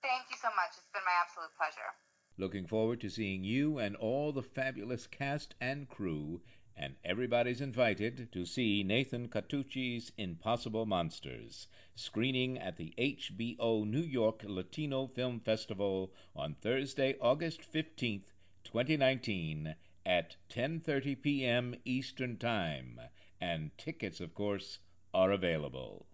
Thank 0.01 0.23
you 0.31 0.37
so 0.41 0.47
much. 0.47 0.71
It's 0.77 0.87
been 0.93 1.03
my 1.05 1.11
absolute 1.21 1.51
pleasure. 1.57 1.93
Looking 2.39 2.67
forward 2.67 3.01
to 3.01 3.09
seeing 3.09 3.43
you 3.43 3.77
and 3.77 3.95
all 3.95 4.31
the 4.31 4.43
fabulous 4.43 5.07
cast 5.07 5.55
and 5.59 5.87
crew, 5.89 6.41
and 6.79 6.95
everybody's 7.03 7.59
invited 7.59 8.31
to 8.31 8.45
see 8.45 8.83
Nathan 8.83 9.27
Catucci's 9.29 10.11
Impossible 10.15 10.85
Monsters, 10.85 11.67
screening 11.95 12.59
at 12.59 12.77
the 12.77 12.93
HBO 12.99 13.83
New 13.83 14.01
York 14.01 14.43
Latino 14.45 15.07
Film 15.07 15.39
Festival 15.39 16.13
on 16.35 16.53
Thursday, 16.53 17.15
August 17.19 17.61
15th, 17.61 18.27
2019 18.63 19.75
at 20.05 20.35
10:30 20.49 21.21
p.m. 21.21 21.75
Eastern 21.83 22.37
Time, 22.37 23.01
and 23.41 23.75
tickets 23.77 24.19
of 24.19 24.35
course 24.35 24.77
are 25.15 25.31
available. 25.31 26.05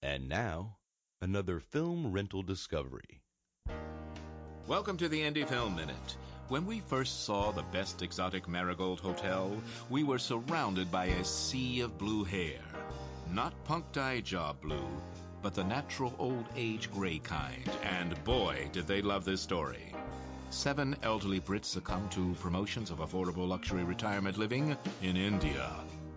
And 0.00 0.28
now, 0.28 0.78
another 1.20 1.58
film 1.58 2.12
rental 2.12 2.44
discovery. 2.44 3.20
Welcome 4.68 4.96
to 4.98 5.08
the 5.08 5.22
Indie 5.22 5.48
Film 5.48 5.74
Minute. 5.74 6.16
When 6.48 6.64
we 6.64 6.80
first 6.80 7.24
saw 7.24 7.52
the 7.52 7.62
best 7.74 8.00
exotic 8.00 8.48
marigold 8.48 9.00
hotel, 9.00 9.54
we 9.90 10.02
were 10.02 10.18
surrounded 10.18 10.90
by 10.90 11.04
a 11.04 11.22
sea 11.22 11.80
of 11.80 11.98
blue 11.98 12.24
hair. 12.24 12.62
Not 13.30 13.52
punk 13.64 13.92
dye 13.92 14.22
job 14.22 14.58
blue, 14.62 14.88
but 15.42 15.52
the 15.52 15.64
natural 15.64 16.14
old 16.18 16.46
age 16.56 16.90
gray 16.90 17.18
kind. 17.18 17.70
And 17.82 18.24
boy, 18.24 18.70
did 18.72 18.86
they 18.86 19.02
love 19.02 19.26
this 19.26 19.42
story. 19.42 19.94
Seven 20.48 20.96
elderly 21.02 21.38
Brits 21.38 21.66
succumb 21.66 22.08
to 22.08 22.32
promotions 22.40 22.90
of 22.90 23.00
affordable 23.00 23.46
luxury 23.46 23.84
retirement 23.84 24.38
living 24.38 24.74
in 25.02 25.18
India. 25.18 25.68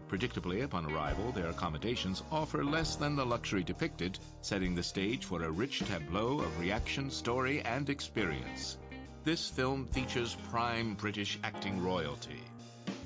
Predictably, 0.07 0.63
upon 0.63 0.85
arrival, 0.85 1.33
their 1.33 1.49
accommodations 1.49 2.23
offer 2.31 2.63
less 2.63 2.95
than 2.95 3.17
the 3.17 3.25
luxury 3.25 3.63
depicted, 3.63 4.17
setting 4.39 4.75
the 4.75 4.83
stage 4.83 5.25
for 5.25 5.43
a 5.43 5.51
rich 5.51 5.79
tableau 5.79 6.39
of 6.39 6.57
reaction, 6.57 7.11
story, 7.11 7.61
and 7.63 7.89
experience. 7.89 8.77
This 9.23 9.47
film 9.47 9.85
features 9.85 10.35
prime 10.49 10.95
British 10.95 11.37
acting 11.43 11.83
royalty 11.83 12.41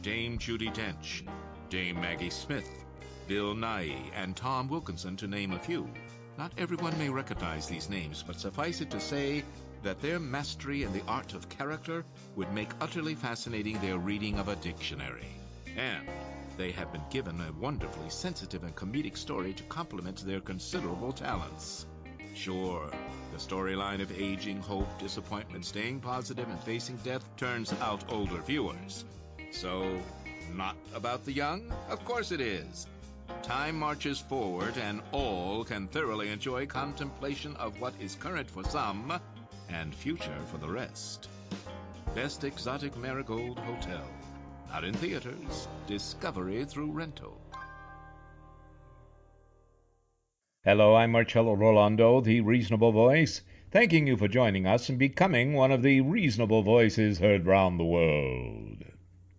Dame 0.02 0.38
Judi 0.38 0.74
Dench, 0.74 1.24
Dame 1.70 2.00
Maggie 2.00 2.30
Smith, 2.30 2.70
Bill 3.28 3.54
Nighy, 3.54 4.12
and 4.16 4.34
Tom 4.34 4.70
Wilkinson, 4.70 5.18
to 5.18 5.28
name 5.28 5.52
a 5.52 5.60
few. 5.60 5.90
Not 6.38 6.54
everyone 6.58 6.98
may 6.98 7.10
recognize 7.10 7.68
these 7.68 7.90
names, 7.90 8.24
but 8.26 8.40
suffice 8.40 8.80
it 8.80 8.92
to 8.92 9.00
say 9.02 9.44
that 9.84 10.02
their 10.02 10.18
mastery 10.18 10.84
in 10.84 10.94
the 10.94 11.04
art 11.06 11.34
of 11.34 11.50
character 11.50 12.06
would 12.38 12.54
make 12.54 12.70
utterly 12.80 13.16
fascinating 13.16 13.78
their 13.82 13.98
reading 13.98 14.40
of 14.40 14.48
a 14.48 14.56
dictionary. 14.56 15.28
And 15.76 16.08
they 16.56 16.72
have 16.72 16.94
been 16.94 17.04
given 17.10 17.42
a 17.42 17.52
wonderfully 17.60 18.10
sensitive 18.10 18.64
and 18.64 18.74
comedic 18.74 19.18
story 19.18 19.52
to 19.52 19.64
complement 19.64 20.26
their 20.26 20.40
considerable 20.40 21.12
talents. 21.12 21.86
Sure, 22.36 22.90
the 23.36 23.42
storyline 23.42 24.02
of 24.02 24.18
aging, 24.18 24.62
hope, 24.62 24.88
disappointment, 24.98 25.66
staying 25.66 26.00
positive, 26.00 26.48
and 26.48 26.60
facing 26.62 26.96
death 26.98 27.22
turns 27.36 27.74
out 27.82 28.02
older 28.08 28.38
viewers. 28.38 29.04
So, 29.52 30.00
not 30.54 30.78
about 30.94 31.26
the 31.26 31.34
young? 31.34 31.70
Of 31.90 32.06
course 32.06 32.32
it 32.32 32.40
is. 32.40 32.88
Time 33.44 33.78
marches 33.78 34.22
forward, 34.22 34.78
and 34.78 35.02
all 35.12 35.66
can 35.66 35.90
thoroughly 35.90 36.30
enjoy 36.30 36.66
contemplation 36.66 37.58
of 37.58 37.82
what 37.82 37.94
is 38.00 38.16
current 38.16 38.50
for 38.50 38.64
some 38.64 39.20
and 39.68 39.94
future 39.94 40.40
for 40.50 40.58
the 40.58 40.70
rest. 40.70 41.28
Best 42.14 42.46
Exotic 42.46 42.96
Marigold 42.96 43.60
Hotel. 43.60 44.08
Not 44.72 44.86
in 44.86 44.94
theaters. 44.94 45.68
Discovery 45.88 46.64
through 46.64 46.92
rental. 46.92 47.42
Hello, 50.68 50.96
I'm 50.96 51.12
Marcello 51.12 51.56
Rollando, 51.56 52.22
the 52.22 52.42
Reasonable 52.42 52.92
Voice, 52.92 53.44
thanking 53.70 54.08
you 54.08 54.18
for 54.18 54.28
joining 54.28 54.66
us 54.66 54.90
and 54.90 54.98
becoming 54.98 55.54
one 55.54 55.72
of 55.72 55.84
the 55.84 56.02
reasonable 56.02 56.64
voices 56.64 57.20
heard 57.20 57.46
round 57.46 57.80
the 57.80 57.86
world. 57.86 58.84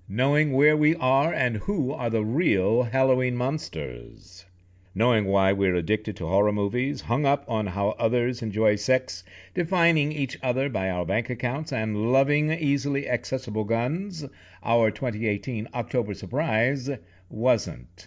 Knowing 0.09 0.53
where 0.53 0.77
we 0.77 0.95
are 0.95 1.35
and 1.35 1.57
who 1.57 1.93
are 1.93 2.11
the 2.11 2.25
real 2.25 2.85
Halloween 2.85 3.35
monsters 3.35 4.47
knowing 4.95 5.25
why 5.25 5.53
we're 5.53 5.75
addicted 5.75 6.15
to 6.17 6.29
horror 6.29 6.53
movies, 6.53 7.01
hung 7.01 7.27
up 7.27 7.45
on 7.51 7.67
how 7.67 7.89
others 7.99 8.41
enjoy 8.41 8.77
sex, 8.77 9.25
defining 9.53 10.13
each 10.13 10.39
other 10.45 10.69
by 10.69 10.89
our 10.89 11.05
bank 11.05 11.29
accounts, 11.29 11.73
and 11.73 12.13
loving 12.13 12.53
easily 12.53 13.09
accessible 13.09 13.65
guns, 13.65 14.25
our 14.63 14.93
2018 14.93 15.67
October 15.75 16.15
surprise 16.15 16.89
wasn't. 17.29 18.07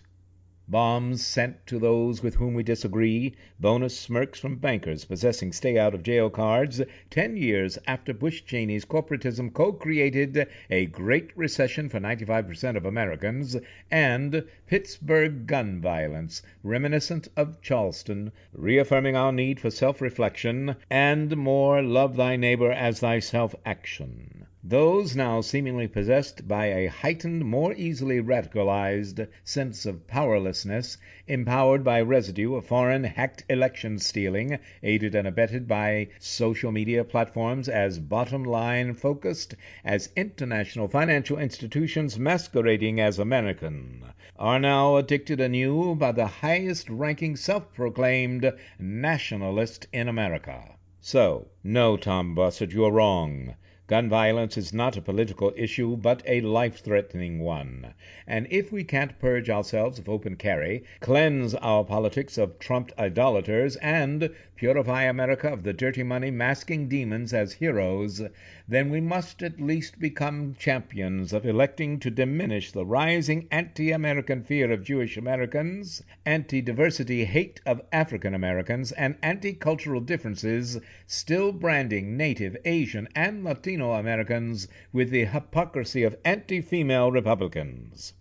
Bombs 0.71 1.25
sent 1.25 1.65
to 1.65 1.79
those 1.79 2.21
with 2.21 2.35
whom 2.35 2.53
we 2.53 2.61
disagree, 2.61 3.33
bonus 3.59 3.97
smirks 3.97 4.39
from 4.39 4.57
bankers 4.57 5.03
possessing 5.03 5.51
stay 5.51 5.79
out 5.79 5.95
of 5.95 6.03
jail 6.03 6.29
cards, 6.29 6.79
ten 7.09 7.35
years 7.35 7.79
after 7.87 8.13
Bush 8.13 8.43
Cheney's 8.45 8.85
corporatism 8.85 9.51
co 9.51 9.73
created 9.73 10.47
a 10.69 10.85
Great 10.85 11.35
Recession 11.35 11.89
for 11.89 11.99
95% 11.99 12.77
of 12.77 12.85
Americans, 12.85 13.57
and 13.89 14.43
Pittsburgh 14.67 15.47
gun 15.47 15.81
violence, 15.81 16.43
reminiscent 16.61 17.29
of 17.35 17.59
Charleston, 17.63 18.31
reaffirming 18.53 19.15
our 19.15 19.31
need 19.31 19.59
for 19.59 19.71
self 19.71 19.99
reflection, 19.99 20.75
and 20.87 21.35
more 21.35 21.81
love 21.81 22.15
thy 22.15 22.35
neighbor 22.35 22.71
as 22.71 22.99
thyself 22.99 23.55
action. 23.65 24.45
Those 24.61 25.15
now 25.15 25.39
seemingly 25.39 25.87
possessed 25.87 26.45
by 26.45 26.65
a 26.65 26.87
heightened, 26.87 27.45
more 27.45 27.73
easily 27.75 28.19
radicalized 28.21 29.25
sense 29.41 29.85
of 29.85 30.05
powerlessness, 30.05 30.97
empowered 31.27 31.81
by 31.81 32.01
residue 32.01 32.53
of 32.55 32.65
foreign 32.65 33.05
hacked 33.05 33.45
election 33.47 33.99
stealing, 33.99 34.59
aided 34.83 35.15
and 35.15 35.25
abetted 35.25 35.65
by 35.65 36.09
social 36.19 36.73
media 36.73 37.05
platforms 37.05 37.69
as 37.69 37.99
bottom 37.99 38.43
line 38.43 38.95
focused 38.95 39.55
as 39.85 40.09
international 40.17 40.89
financial 40.89 41.37
institutions 41.37 42.19
masquerading 42.19 42.99
as 42.99 43.17
American, 43.17 44.03
are 44.35 44.59
now 44.59 44.97
addicted 44.97 45.39
anew 45.39 45.95
by 45.95 46.11
the 46.11 46.27
highest 46.27 46.89
ranking 46.89 47.37
self 47.37 47.73
proclaimed 47.73 48.51
nationalist 48.77 49.87
in 49.93 50.09
America. 50.09 50.75
So, 50.99 51.47
no, 51.63 51.95
Tom 51.95 52.35
Bossert, 52.35 52.73
you're 52.73 52.91
wrong. 52.91 53.55
Gun 53.89 54.07
violence 54.07 54.55
is 54.55 54.71
not 54.71 54.97
a 54.97 55.01
political 55.01 55.51
issue, 55.57 55.97
but 55.97 56.21
a 56.27 56.41
life 56.41 56.77
threatening 56.77 57.39
one. 57.39 57.95
And 58.27 58.45
if 58.51 58.71
we 58.71 58.83
can't 58.83 59.17
purge 59.17 59.49
ourselves 59.49 59.97
of 59.97 60.07
open 60.07 60.35
carry, 60.35 60.83
cleanse 60.99 61.55
our 61.55 61.83
politics 61.83 62.37
of 62.37 62.59
trumped 62.59 62.93
idolaters, 62.99 63.77
and 63.77 64.29
purify 64.59 65.03
America 65.03 65.47
of 65.47 65.63
the 65.63 65.71
dirty 65.71 66.03
money 66.03 66.29
masking 66.29 66.89
demons 66.89 67.33
as 67.33 67.53
heroes, 67.53 68.21
then 68.67 68.89
we 68.89 68.99
must 68.99 69.41
at 69.41 69.61
least 69.61 69.97
become 70.01 70.53
champions 70.59 71.31
of 71.31 71.45
electing 71.45 71.97
to 71.97 72.11
diminish 72.11 72.73
the 72.73 72.85
rising 72.85 73.47
anti 73.51 73.89
American 73.89 74.43
fear 74.43 74.69
of 74.69 74.83
Jewish 74.83 75.15
Americans, 75.15 76.03
anti 76.25 76.59
diversity 76.59 77.23
hate 77.23 77.61
of 77.65 77.81
African 77.93 78.33
Americans, 78.33 78.91
and 78.91 79.15
anti 79.23 79.53
cultural 79.53 80.01
differences 80.01 80.77
still 81.07 81.53
branding 81.53 82.17
Native, 82.17 82.57
Asian, 82.65 83.07
and 83.15 83.45
Latino 83.45 83.93
Americans 83.93 84.67
with 84.91 85.09
the 85.09 85.23
hypocrisy 85.23 86.03
of 86.03 86.17
anti 86.25 86.59
female 86.59 87.13
Republicans. 87.13 88.11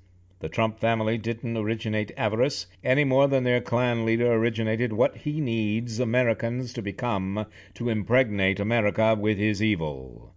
The 0.41 0.49
Trump 0.49 0.78
family 0.78 1.18
didn't 1.18 1.57
originate 1.57 2.12
avarice 2.16 2.68
any 2.84 3.03
more 3.03 3.26
than 3.26 3.43
their 3.43 3.61
clan 3.61 4.05
leader 4.05 4.32
originated 4.32 4.93
what 4.93 5.16
he 5.16 5.41
needs 5.41 5.99
Americans 5.99 6.72
to 6.74 6.80
become 6.80 7.45
to 7.74 7.89
impregnate 7.89 8.61
America 8.61 9.16
with 9.16 9.36
his 9.36 9.61
evil. 9.61 10.32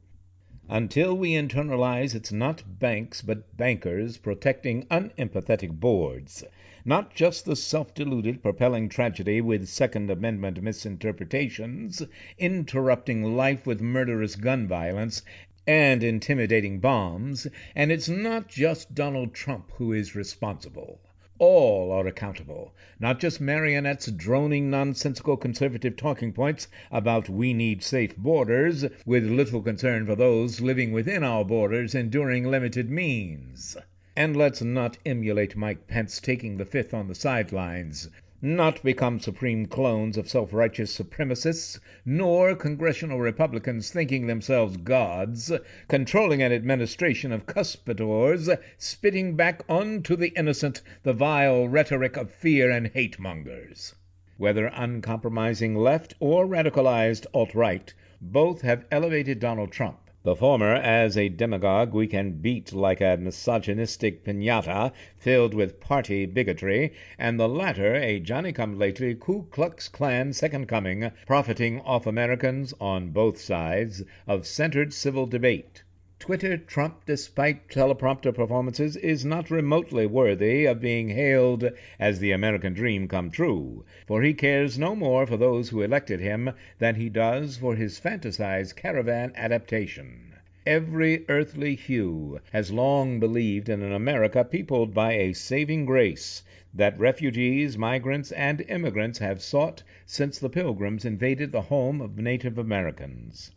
Until 0.68 1.16
we 1.16 1.34
internalize 1.34 2.16
it's 2.16 2.32
not 2.32 2.80
banks 2.80 3.22
but 3.22 3.56
bankers 3.56 4.18
protecting 4.18 4.88
unempathetic 4.89 5.70
boards, 5.80 6.43
not 6.84 7.14
just 7.14 7.45
the 7.45 7.56
self 7.56 7.93
deluded 7.93 8.41
propelling 8.41 8.89
tragedy 8.89 9.39
with 9.39 9.68
Second 9.68 10.10
Amendment 10.10 10.64
misinterpretations, 10.64 12.02
interrupting 12.39 13.36
life 13.36 13.68
with 13.68 13.82
murderous 13.82 14.36
gun 14.36 14.68
violence 14.68 15.22
and 15.68 16.03
intimidating 16.03 16.80
bombs, 16.80 17.45
and 17.76 17.91
it's 17.91 18.09
not 18.09 18.47
just 18.47 18.95
Donald 18.95 19.34
Trump 19.34 19.72
who 19.76 19.93
is 19.93 20.16
responsible. 20.16 20.99
All 21.38 21.91
are 21.91 22.05
accountable, 22.05 22.74
not 22.99 23.20
just 23.20 23.41
marionettes 23.41 24.12
droning 24.12 24.70
nonsensical 24.70 25.38
conservative 25.38 25.95
talking 25.95 26.34
points 26.34 26.68
about 26.91 27.30
we 27.30 27.53
need 27.53 27.82
safe 27.84 28.16
borders, 28.16 28.86
with 29.05 29.26
little 29.26 29.62
concern 29.62 30.05
for 30.05 30.16
those 30.16 30.62
living 30.62 30.91
within 30.91 31.24
our 31.24 31.43
borders 31.43 31.95
enduring 31.95 32.45
limited 32.45 32.89
means. 32.89 33.78
And 34.16 34.36
let's 34.36 34.62
not 34.62 34.97
emulate 35.05 35.55
Mike 35.55 35.88
Pence 35.88 36.20
taking 36.20 36.57
the 36.57 36.66
fifth 36.66 36.93
on 36.93 37.07
the 37.07 37.16
sidelines. 37.16 38.09
Not 38.44 38.82
become 38.82 39.20
supreme 39.20 39.68
clones 39.68 40.18
of 40.18 40.28
self 40.28 40.52
righteous 40.52 40.98
supremacists, 40.98 41.80
nor 42.04 42.56
congressional 42.56 43.20
Republicans 43.20 43.92
thinking 43.92 44.26
themselves 44.26 44.78
gods, 44.78 45.52
controlling 45.88 46.42
an 46.42 46.52
administration 46.52 47.32
of 47.32 47.46
cuspidors, 47.46 48.50
spitting 48.80 49.36
back 49.36 49.62
onto 49.70 50.16
the 50.16 50.30
innocent 50.30 50.82
the 51.04 51.14
vile 51.14 51.68
rhetoric 51.68 52.18
of 52.18 52.32
fear 52.32 52.72
and 52.72 52.88
hate 52.88 53.20
mongers. 53.20 53.94
Whether 54.38 54.72
uncompromising 54.74 55.76
left 55.76 56.16
or 56.20 56.48
radicalized 56.48 57.28
alt 57.36 57.54
right, 57.54 57.94
both 58.20 58.64
have 58.64 58.88
elevated 58.89 59.39
Donald 59.39 59.72
Trump 59.72 60.10
the 60.24 60.36
former 60.36 60.76
as 60.76 61.18
a 61.18 61.30
demagogue 61.30 61.96
we 61.96 62.06
can 62.06 62.32
beat 62.34 62.72
like 62.74 63.02
a 63.02 63.18
misogynistic 63.18 64.24
pinata 64.24 64.92
filled 65.18 65.52
with 65.52 65.80
party 65.80 66.28
bigotry, 66.28 66.94
and 67.18 67.40
the 67.40 67.50
latter 67.50 67.96
a 67.96 68.20
Johnny 68.20 68.54
come 68.54 68.78
lately 68.78 69.16
Ku 69.16 69.48
Klux 69.50 69.88
Klan 69.90 70.32
second 70.32 70.68
coming, 70.68 71.10
profiting 71.26 71.80
off 71.82 72.06
Americans 72.06 72.72
on 72.80 73.10
both 73.10 73.40
sides 73.42 74.04
of 74.28 74.46
centered 74.46 74.94
civil 74.94 75.26
debate. 75.26 75.82
Twitter 76.24 76.56
Trump, 76.56 77.04
despite 77.08 77.68
teleprompter 77.68 78.32
performances, 78.32 78.96
is 78.96 79.26
not 79.26 79.50
remotely 79.50 80.06
worthy 80.06 80.66
of 80.66 80.80
being 80.80 81.10
hailed 81.10 81.68
as 82.00 82.20
the 82.20 82.32
American 82.32 82.74
dream 82.76 83.08
come 83.08 83.32
true, 83.32 83.84
for 84.06 84.22
he 84.22 84.32
cares 84.36 84.78
no 84.78 84.96
more 84.96 85.26
for 85.26 85.36
those 85.36 85.70
who 85.70 85.82
elected 85.82 86.20
him 86.20 86.52
than 86.78 86.94
he 86.94 87.10
does 87.10 87.58
for 87.58 87.74
his 87.76 88.00
fantasized 88.00 88.76
caravan 88.76 89.32
adaptation. 89.36 90.36
Every 90.64 91.26
earthly 91.28 91.74
hue 91.74 92.40
has 92.54 92.70
long 92.70 93.20
believed 93.20 93.68
in 93.68 93.82
an 93.82 93.92
America 93.92 94.44
peopled 94.44 94.94
by 94.94 95.14
a 95.14 95.34
saving 95.34 95.86
grace 95.86 96.44
that 96.72 97.00
refugees, 97.00 97.80
migrants, 97.80 98.32
and 98.34 98.62
immigrants 98.70 99.18
have 99.18 99.42
sought 99.42 99.82
since 100.06 100.38
the 100.38 100.52
Pilgrims 100.52 101.04
invaded 101.04 101.52
the 101.52 101.64
home 101.64 102.00
of 102.00 102.20
Native 102.20 102.60
Americans. 102.60 103.50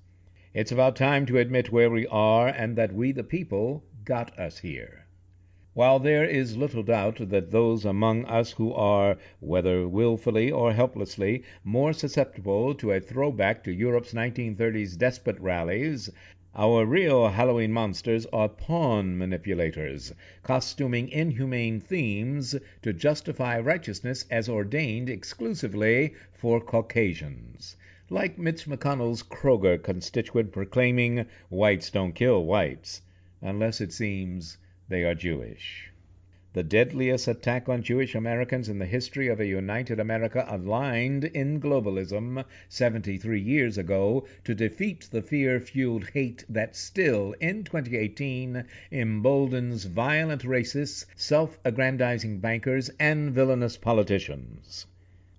It's 0.56 0.70
about 0.70 0.94
time 0.94 1.26
to 1.26 1.38
admit 1.38 1.72
where 1.72 1.90
we 1.90 2.06
are 2.06 2.46
and 2.46 2.76
that 2.76 2.94
we, 2.94 3.10
the 3.10 3.24
people, 3.24 3.82
got 4.04 4.38
us 4.38 4.58
here. 4.58 5.04
While 5.72 5.98
there 5.98 6.24
is 6.24 6.56
little 6.56 6.84
doubt 6.84 7.28
that 7.30 7.50
those 7.50 7.84
among 7.84 8.24
us 8.26 8.52
who 8.52 8.72
are, 8.72 9.16
whether 9.40 9.88
wilfully 9.88 10.52
or 10.52 10.72
helplessly, 10.72 11.42
more 11.64 11.92
susceptible 11.92 12.72
to 12.76 12.92
a 12.92 13.00
throwback 13.00 13.64
to 13.64 13.72
Europe's 13.72 14.12
1930s 14.14 14.96
despot 14.96 15.40
rallies, 15.40 16.08
our 16.54 16.86
real 16.86 17.30
Halloween 17.30 17.72
monsters 17.72 18.24
are 18.26 18.48
pawn 18.48 19.18
manipulators, 19.18 20.12
costuming 20.44 21.08
inhumane 21.08 21.80
themes 21.80 22.54
to 22.82 22.92
justify 22.92 23.58
righteousness 23.58 24.24
as 24.30 24.48
ordained 24.48 25.10
exclusively 25.10 26.14
for 26.32 26.60
Caucasians 26.60 27.74
like 28.10 28.38
Mitch 28.38 28.66
McConnell's 28.66 29.22
Kroger 29.22 29.82
constituent 29.82 30.52
proclaiming 30.52 31.24
whites 31.48 31.90
don't 31.90 32.12
kill 32.12 32.44
whites, 32.44 33.00
unless 33.40 33.80
it 33.80 33.94
seems 33.94 34.58
they 34.90 35.04
are 35.04 35.14
Jewish. 35.14 35.90
The 36.52 36.62
deadliest 36.62 37.26
attack 37.26 37.68
on 37.68 37.82
Jewish 37.82 38.14
Americans 38.14 38.68
in 38.68 38.78
the 38.78 38.84
history 38.84 39.28
of 39.28 39.40
a 39.40 39.46
united 39.46 39.98
America 39.98 40.44
aligned 40.46 41.24
in 41.24 41.60
globalism 41.60 42.44
73 42.68 43.40
years 43.40 43.78
ago 43.78 44.26
to 44.44 44.54
defeat 44.54 45.08
the 45.10 45.22
fear 45.22 45.58
fueled 45.58 46.10
hate 46.10 46.44
that 46.48 46.76
still, 46.76 47.34
in 47.40 47.64
2018, 47.64 48.64
emboldens 48.92 49.84
violent 49.86 50.42
racists, 50.42 51.06
self 51.16 51.58
aggrandizing 51.64 52.38
bankers, 52.38 52.90
and 53.00 53.32
villainous 53.32 53.78
politicians. 53.78 54.86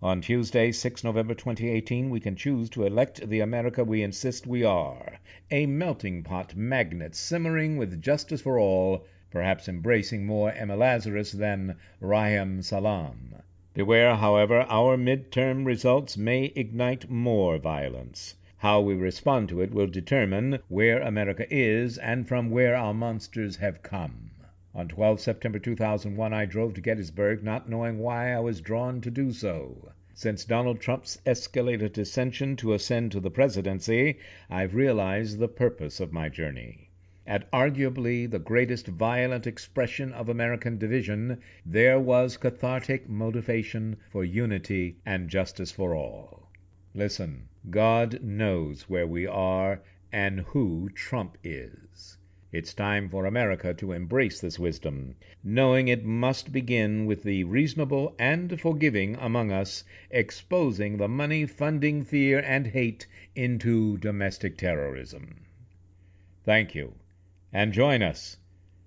On 0.04 0.20
Tuesday, 0.20 0.74
6 0.74 1.06
November 1.06 1.34
2018, 1.34 2.10
we 2.10 2.20
can 2.20 2.36
choose 2.36 2.70
to 2.72 2.86
elect 2.86 3.30
the 3.30 3.40
America 3.40 3.82
we 3.82 4.04
insist 4.04 4.46
we 4.46 4.62
are 4.62 5.20
a 5.50 5.68
melting 5.68 6.22
pot 6.22 6.54
magnet 6.54 7.16
simmering 7.16 7.78
with 7.78 8.02
justice 8.02 8.42
for 8.42 8.60
all, 8.60 9.06
perhaps 9.32 9.70
embracing 9.70 10.26
more 10.26 10.52
Emma 10.52 10.76
Lazarus 10.76 11.32
than 11.32 11.78
Reihan 12.02 12.62
Salam. 12.62 13.36
Beware, 13.74 14.16
however, 14.16 14.66
our 14.68 14.98
midterm 14.98 15.66
results 15.66 16.18
may 16.18 16.52
ignite 16.58 17.10
more 17.10 17.58
violence. 17.58 18.36
How 18.58 18.82
we 18.82 18.96
respond 18.96 19.48
to 19.48 19.62
it 19.62 19.72
will 19.72 19.88
determine 19.88 20.60
where 20.68 21.00
America 21.02 21.48
is 21.50 21.98
and 21.98 22.28
from 22.28 22.50
where 22.50 22.76
our 22.76 22.94
monsters 22.94 23.56
have 23.56 23.82
come. 23.82 24.32
On 24.78 24.90
12 24.90 25.22
September 25.22 25.58
2001 25.58 26.34
I 26.34 26.44
drove 26.44 26.74
to 26.74 26.82
Gettysburg, 26.82 27.42
not 27.42 27.70
knowing 27.70 27.98
why 27.98 28.34
I 28.34 28.42
was 28.42 28.60
drawn 28.60 29.00
to 29.00 29.10
do 29.10 29.32
so. 29.32 29.94
Since 30.14 30.44
Donald 30.44 30.82
Trump's 30.82 31.18
escalated 31.26 31.94
dissension 31.94 32.58
to 32.58 32.74
ascend 32.74 33.14
to 33.14 33.22
the 33.22 33.32
presidency, 33.32 34.18
I've 34.50 34.76
realized 34.76 35.40
the 35.40 35.48
purpose 35.48 36.02
of 36.02 36.12
my 36.12 36.28
journey. 36.28 36.90
At 37.26 37.50
arguably 37.52 38.30
the 38.30 38.38
greatest 38.38 38.88
violent 38.88 39.48
expression 39.48 40.12
of 40.12 40.28
American 40.28 40.78
division, 40.78 41.38
there 41.66 41.98
was 41.98 42.36
cathartic 42.36 43.08
motivation 43.08 43.96
for 44.10 44.26
unity 44.26 44.98
and 45.06 45.30
justice 45.30 45.72
for 45.72 45.96
all. 45.96 46.52
Listen, 46.94 47.48
God 47.70 48.22
knows 48.22 48.90
where 48.90 49.08
we 49.08 49.26
are 49.26 49.82
and 50.12 50.42
who 50.42 50.90
Trump 50.94 51.38
is. 51.46 52.18
It's 52.58 52.74
time 52.74 53.10
for 53.10 53.26
America 53.26 53.74
to 53.74 53.92
embrace 53.92 54.40
this 54.40 54.58
wisdom, 54.58 55.16
knowing 55.44 55.90
it 55.90 56.06
must 56.06 56.54
begin 56.54 57.06
with 57.06 57.24
the 57.24 57.44
reasonable 57.44 58.16
and 58.18 58.62
forgiving 58.62 59.18
among 59.18 59.52
us 59.52 59.84
exposing 60.10 60.96
the 60.96 61.10
money 61.10 61.46
funding 61.48 62.06
fear 62.06 62.40
and 62.40 62.68
hate 62.68 63.08
into 63.36 63.98
domestic 63.98 64.58
terrorism. 64.58 65.42
Thank 66.46 66.74
you, 66.74 66.94
and 67.52 67.74
join 67.74 68.02
us. 68.02 68.38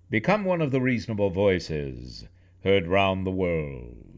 Become 0.09 0.47
one 0.47 0.63
of 0.63 0.71
the 0.71 0.81
reasonable 0.81 1.29
voices 1.29 2.27
heard 2.65 2.87
round 2.87 3.27
the 3.27 3.31
world. 3.31 4.18